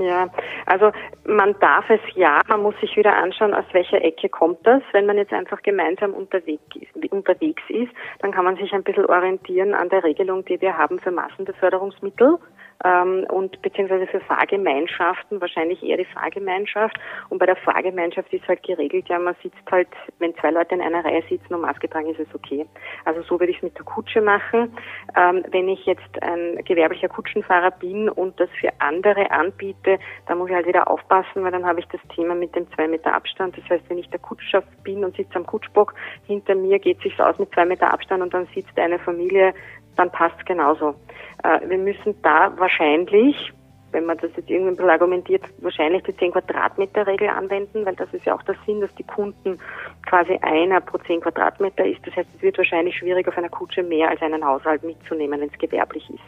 Ja, 0.00 0.28
also 0.66 0.90
man 1.24 1.54
darf 1.60 1.88
es 1.88 2.00
ja, 2.14 2.40
man 2.48 2.62
muss 2.62 2.74
sich 2.80 2.96
wieder 2.96 3.16
anschauen, 3.16 3.54
aus 3.54 3.64
welcher 3.72 4.02
Ecke 4.02 4.28
kommt 4.28 4.58
das. 4.66 4.82
Wenn 4.92 5.06
man 5.06 5.16
jetzt 5.16 5.32
einfach 5.32 5.62
gemeinsam 5.62 6.14
unterwegs 6.14 7.62
ist, 7.68 7.90
dann 8.18 8.32
kann 8.32 8.44
man 8.44 8.56
sich 8.56 8.72
ein 8.72 8.82
bisschen 8.82 9.06
orientieren 9.06 9.72
an 9.72 9.88
der 9.88 10.02
Regelung, 10.02 10.44
die 10.44 10.60
wir 10.60 10.76
haben 10.76 10.98
für 10.98 11.12
Massenbeförderungsmittel 11.12 12.38
ähm, 12.84 13.26
und 13.30 13.60
beziehungsweise 13.62 14.06
für 14.06 14.20
Fahrgemeinschaften, 14.20 15.40
wahrscheinlich 15.40 15.82
eher 15.82 15.96
die 15.96 16.04
Fahrgemeinschaft. 16.06 16.98
Und 17.28 17.38
bei 17.38 17.46
der 17.46 17.56
Fahrgemeinschaft 17.56 18.32
ist 18.32 18.46
halt 18.48 18.62
geregelt, 18.62 19.08
ja, 19.08 19.18
man 19.18 19.36
sitzt 19.42 19.70
halt, 19.70 19.88
wenn 20.18 20.34
zwei 20.36 20.50
Leute 20.50 20.74
in 20.74 20.80
einer 20.80 21.04
Reihe 21.04 21.22
sitzen 21.28 21.54
und 21.54 21.60
Maske 21.60 21.88
tragen, 21.88 22.10
ist 22.10 22.20
es 22.20 22.34
okay. 22.34 22.66
Also 23.04 23.22
so 23.22 23.38
würde 23.38 23.50
ich 23.52 23.58
es 23.58 23.62
mit 23.62 23.76
der 23.76 23.84
Kutsche 23.84 24.20
machen. 24.20 24.76
Ähm, 25.16 25.44
wenn 25.50 25.68
ich 25.68 25.84
jetzt 25.86 26.22
ein 26.22 26.62
gewerblicher 26.64 27.08
Kutschenfahrer 27.08 27.70
bin 27.72 28.08
und 28.08 28.38
das 28.40 28.50
für 28.60 28.70
andere 28.78 29.30
anbiete, 29.30 29.98
dann 30.26 30.38
muss 30.38 30.48
ich 30.50 30.54
halt 30.54 30.66
wieder 30.66 30.88
aufpassen, 30.88 31.44
weil 31.44 31.52
dann 31.52 31.66
habe 31.66 31.80
ich 31.80 31.86
das 31.86 32.00
Thema 32.14 32.34
mit 32.34 32.54
dem 32.54 32.70
zwei 32.72 32.88
Meter 32.88 33.14
Abstand. 33.14 33.56
Das 33.56 33.68
heißt, 33.68 33.84
wenn 33.88 33.98
ich 33.98 34.08
der 34.10 34.20
Kutscher 34.20 34.62
bin 34.82 35.04
und 35.04 35.16
sitze 35.16 35.36
am 35.36 35.46
Kutschbock, 35.46 35.94
hinter 36.26 36.54
mir 36.54 36.78
geht 36.78 36.98
es 36.98 37.04
sich 37.04 37.20
aus 37.20 37.38
mit 37.38 37.52
zwei 37.52 37.64
Meter 37.64 37.92
Abstand 37.92 38.22
und 38.22 38.34
dann 38.34 38.46
sitzt 38.54 38.78
eine 38.78 38.98
Familie 38.98 39.54
dann 39.96 40.10
passt 40.10 40.36
es 40.38 40.44
genauso. 40.44 40.94
Äh, 41.42 41.68
wir 41.68 41.78
müssen 41.78 42.20
da 42.22 42.52
wahrscheinlich, 42.56 43.52
wenn 43.92 44.06
man 44.06 44.18
das 44.18 44.30
jetzt 44.36 44.50
irgendwie 44.50 44.82
ein 44.82 44.90
argumentiert, 44.90 45.42
wahrscheinlich 45.58 46.02
die 46.02 46.16
10 46.16 46.32
Quadratmeter 46.32 47.06
Regel 47.06 47.28
anwenden, 47.28 47.86
weil 47.86 47.94
das 47.94 48.12
ist 48.12 48.24
ja 48.24 48.34
auch 48.34 48.42
der 48.42 48.56
Sinn, 48.66 48.80
dass 48.80 48.94
die 48.96 49.04
Kunden 49.04 49.58
quasi 50.06 50.36
einer 50.42 50.80
pro 50.80 50.98
10 50.98 51.20
Quadratmeter 51.20 51.86
ist. 51.86 52.04
Das 52.06 52.16
heißt, 52.16 52.28
es 52.34 52.42
wird 52.42 52.58
wahrscheinlich 52.58 52.96
schwierig, 52.96 53.28
auf 53.28 53.38
einer 53.38 53.48
Kutsche 53.48 53.82
mehr 53.82 54.10
als 54.10 54.20
einen 54.22 54.44
Haushalt 54.44 54.82
mitzunehmen, 54.82 55.40
wenn 55.40 55.48
es 55.48 55.58
gewerblich 55.58 56.08
ist. 56.10 56.24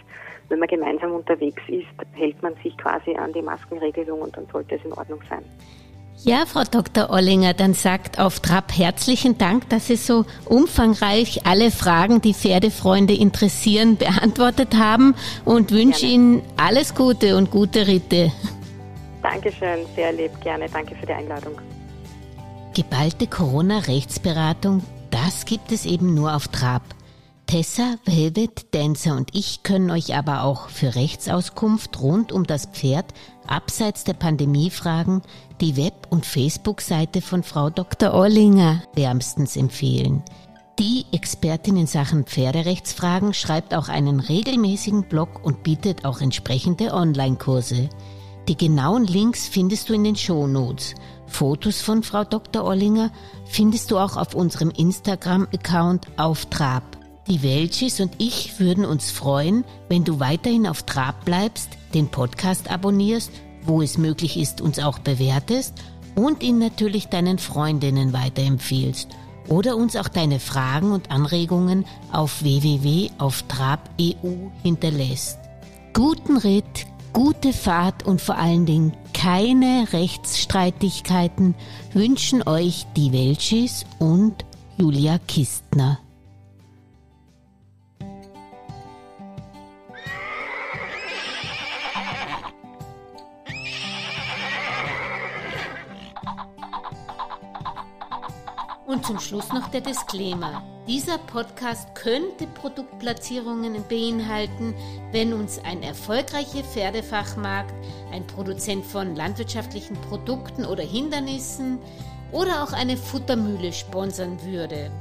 Wenn 0.49 0.61
man 0.61 0.68
gemeinsam 0.68 1.12
unterwegs 1.12 1.62
ist, 1.66 1.87
hält 2.12 2.40
man 2.42 2.54
sich 2.62 2.76
quasi 2.78 3.16
an 3.16 3.32
die 3.32 3.42
Maskenregelung 3.42 4.20
und 4.20 4.37
dann 4.37 4.46
sollte 4.46 4.76
es 4.76 4.85
in 4.85 4.92
Ordnung 4.92 5.20
sein. 5.28 5.44
Ja, 6.25 6.44
Frau 6.46 6.64
Dr. 6.64 7.11
Ollinger, 7.11 7.54
dann 7.54 7.75
sagt 7.75 8.18
auf 8.18 8.40
Trab 8.40 8.76
herzlichen 8.76 9.38
Dank, 9.38 9.68
dass 9.68 9.87
Sie 9.87 9.96
so 9.96 10.25
umfangreich 10.46 11.46
alle 11.46 11.70
Fragen, 11.70 12.20
die 12.20 12.35
Pferdefreunde 12.35 13.14
interessieren, 13.14 13.96
beantwortet 13.96 14.75
haben 14.76 15.14
und 15.44 15.70
wünsche 15.70 16.00
gerne. 16.00 16.14
Ihnen 16.14 16.42
alles 16.56 16.94
Gute 16.94 17.37
und 17.37 17.50
gute 17.50 17.87
Ritte. 17.87 18.32
Dankeschön, 19.23 19.87
sehr 19.94 20.12
lieb, 20.12 20.30
gerne. 20.40 20.66
Danke 20.73 20.94
für 20.96 21.06
die 21.06 21.12
Einladung. 21.12 21.61
Geballte 22.74 23.26
Corona-Rechtsberatung, 23.26 24.83
das 25.11 25.44
gibt 25.44 25.70
es 25.70 25.85
eben 25.85 26.14
nur 26.14 26.35
auf 26.35 26.48
Trab. 26.48 26.83
Tessa, 27.46 27.94
Velvet, 28.04 28.74
Dancer 28.74 29.16
und 29.16 29.32
ich 29.32 29.62
können 29.62 29.92
euch 29.92 30.16
aber 30.16 30.42
auch 30.42 30.68
für 30.68 30.96
Rechtsauskunft 30.96 32.00
rund 32.00 32.32
um 32.32 32.44
das 32.44 32.66
Pferd 32.66 33.06
abseits 33.46 34.02
der 34.02 34.14
Pandemiefragen 34.14 35.22
die 35.61 35.76
Web- 35.76 36.09
und 36.11 36.26
Facebook-Seite 36.26 37.20
von 37.20 37.44
Frau 37.44 37.70
Dr. 37.70 38.12
Orlinger 38.14 38.82
wärmstens 38.94 39.56
empfehlen. 39.56 40.24
Die 40.80 41.06
Expertin 41.12 41.76
in 41.76 41.87
Sachen 41.87 42.24
Pferderechtsfragen 42.24 43.32
schreibt 43.32 43.74
auch 43.74 43.88
einen 43.88 44.18
regelmäßigen 44.18 45.04
Blog 45.04 45.44
und 45.44 45.62
bietet 45.62 46.04
auch 46.04 46.20
entsprechende 46.20 46.92
Online-Kurse. 46.92 47.88
Die 48.48 48.56
genauen 48.56 49.04
Links 49.04 49.46
findest 49.46 49.88
du 49.88 49.94
in 49.94 50.02
den 50.02 50.16
Shownotes. 50.16 50.94
Fotos 51.28 51.80
von 51.80 52.02
Frau 52.02 52.24
Dr. 52.24 52.64
Orlinger 52.64 53.12
findest 53.44 53.92
du 53.92 53.98
auch 53.98 54.16
auf 54.16 54.35
unserem 54.35 54.70
Instagram-Account 54.70 56.06
auf 56.16 56.46
Trab. 56.46 56.95
Die 57.28 57.42
Welchis 57.42 58.00
und 58.00 58.12
ich 58.18 58.60
würden 58.60 58.84
uns 58.84 59.10
freuen, 59.10 59.64
wenn 59.88 60.04
du 60.04 60.20
weiterhin 60.20 60.66
auf 60.66 60.84
Trab 60.84 61.24
bleibst, 61.24 61.70
den 61.92 62.08
Podcast 62.08 62.70
abonnierst 62.70 63.32
wo 63.66 63.82
es 63.82 63.98
möglich 63.98 64.38
ist, 64.38 64.60
uns 64.60 64.78
auch 64.78 65.00
bewertest 65.00 65.74
und 66.14 66.42
ihn 66.42 66.58
natürlich 66.58 67.08
deinen 67.08 67.38
Freundinnen 67.38 68.12
weiterempfiehlst 68.12 69.08
oder 69.48 69.76
uns 69.76 69.96
auch 69.96 70.08
deine 70.08 70.40
Fragen 70.40 70.92
und 70.92 71.10
Anregungen 71.10 71.84
auf 72.12 72.42
www.auftrab.eu 72.42 74.50
hinterlässt. 74.62 75.38
Guten 75.92 76.36
Ritt, 76.36 76.86
gute 77.12 77.52
Fahrt 77.52 78.04
und 78.04 78.20
vor 78.20 78.36
allen 78.36 78.66
Dingen 78.66 78.92
keine 79.12 79.86
Rechtsstreitigkeiten 79.92 81.54
wünschen 81.92 82.46
euch 82.46 82.86
die 82.96 83.12
Welchis 83.12 83.84
und 83.98 84.44
Julia 84.78 85.18
Kistner. 85.26 85.98
Und 98.87 99.05
zum 99.05 99.18
Schluss 99.18 99.53
noch 99.53 99.68
der 99.68 99.81
Disclaimer. 99.81 100.62
Dieser 100.87 101.18
Podcast 101.18 101.92
könnte 101.96 102.46
Produktplatzierungen 102.46 103.83
beinhalten, 103.88 104.75
wenn 105.11 105.33
uns 105.33 105.59
ein 105.59 105.83
erfolgreicher 105.83 106.62
Pferdefachmarkt, 106.62 107.75
ein 108.12 108.25
Produzent 108.29 108.87
von 108.87 109.16
landwirtschaftlichen 109.16 109.96
Produkten 110.03 110.64
oder 110.64 110.85
Hindernissen 110.85 111.81
oder 112.31 112.62
auch 112.62 112.72
eine 112.72 112.96
Futtermühle 112.96 113.72
sponsern 113.72 114.40
würde. 114.44 114.92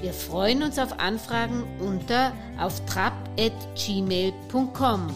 Wir 0.00 0.12
freuen 0.12 0.64
uns 0.64 0.78
auf 0.78 0.98
Anfragen 0.98 1.62
unter 1.80 2.32
auf 2.58 2.84
trap.gmail.com. 2.86 5.10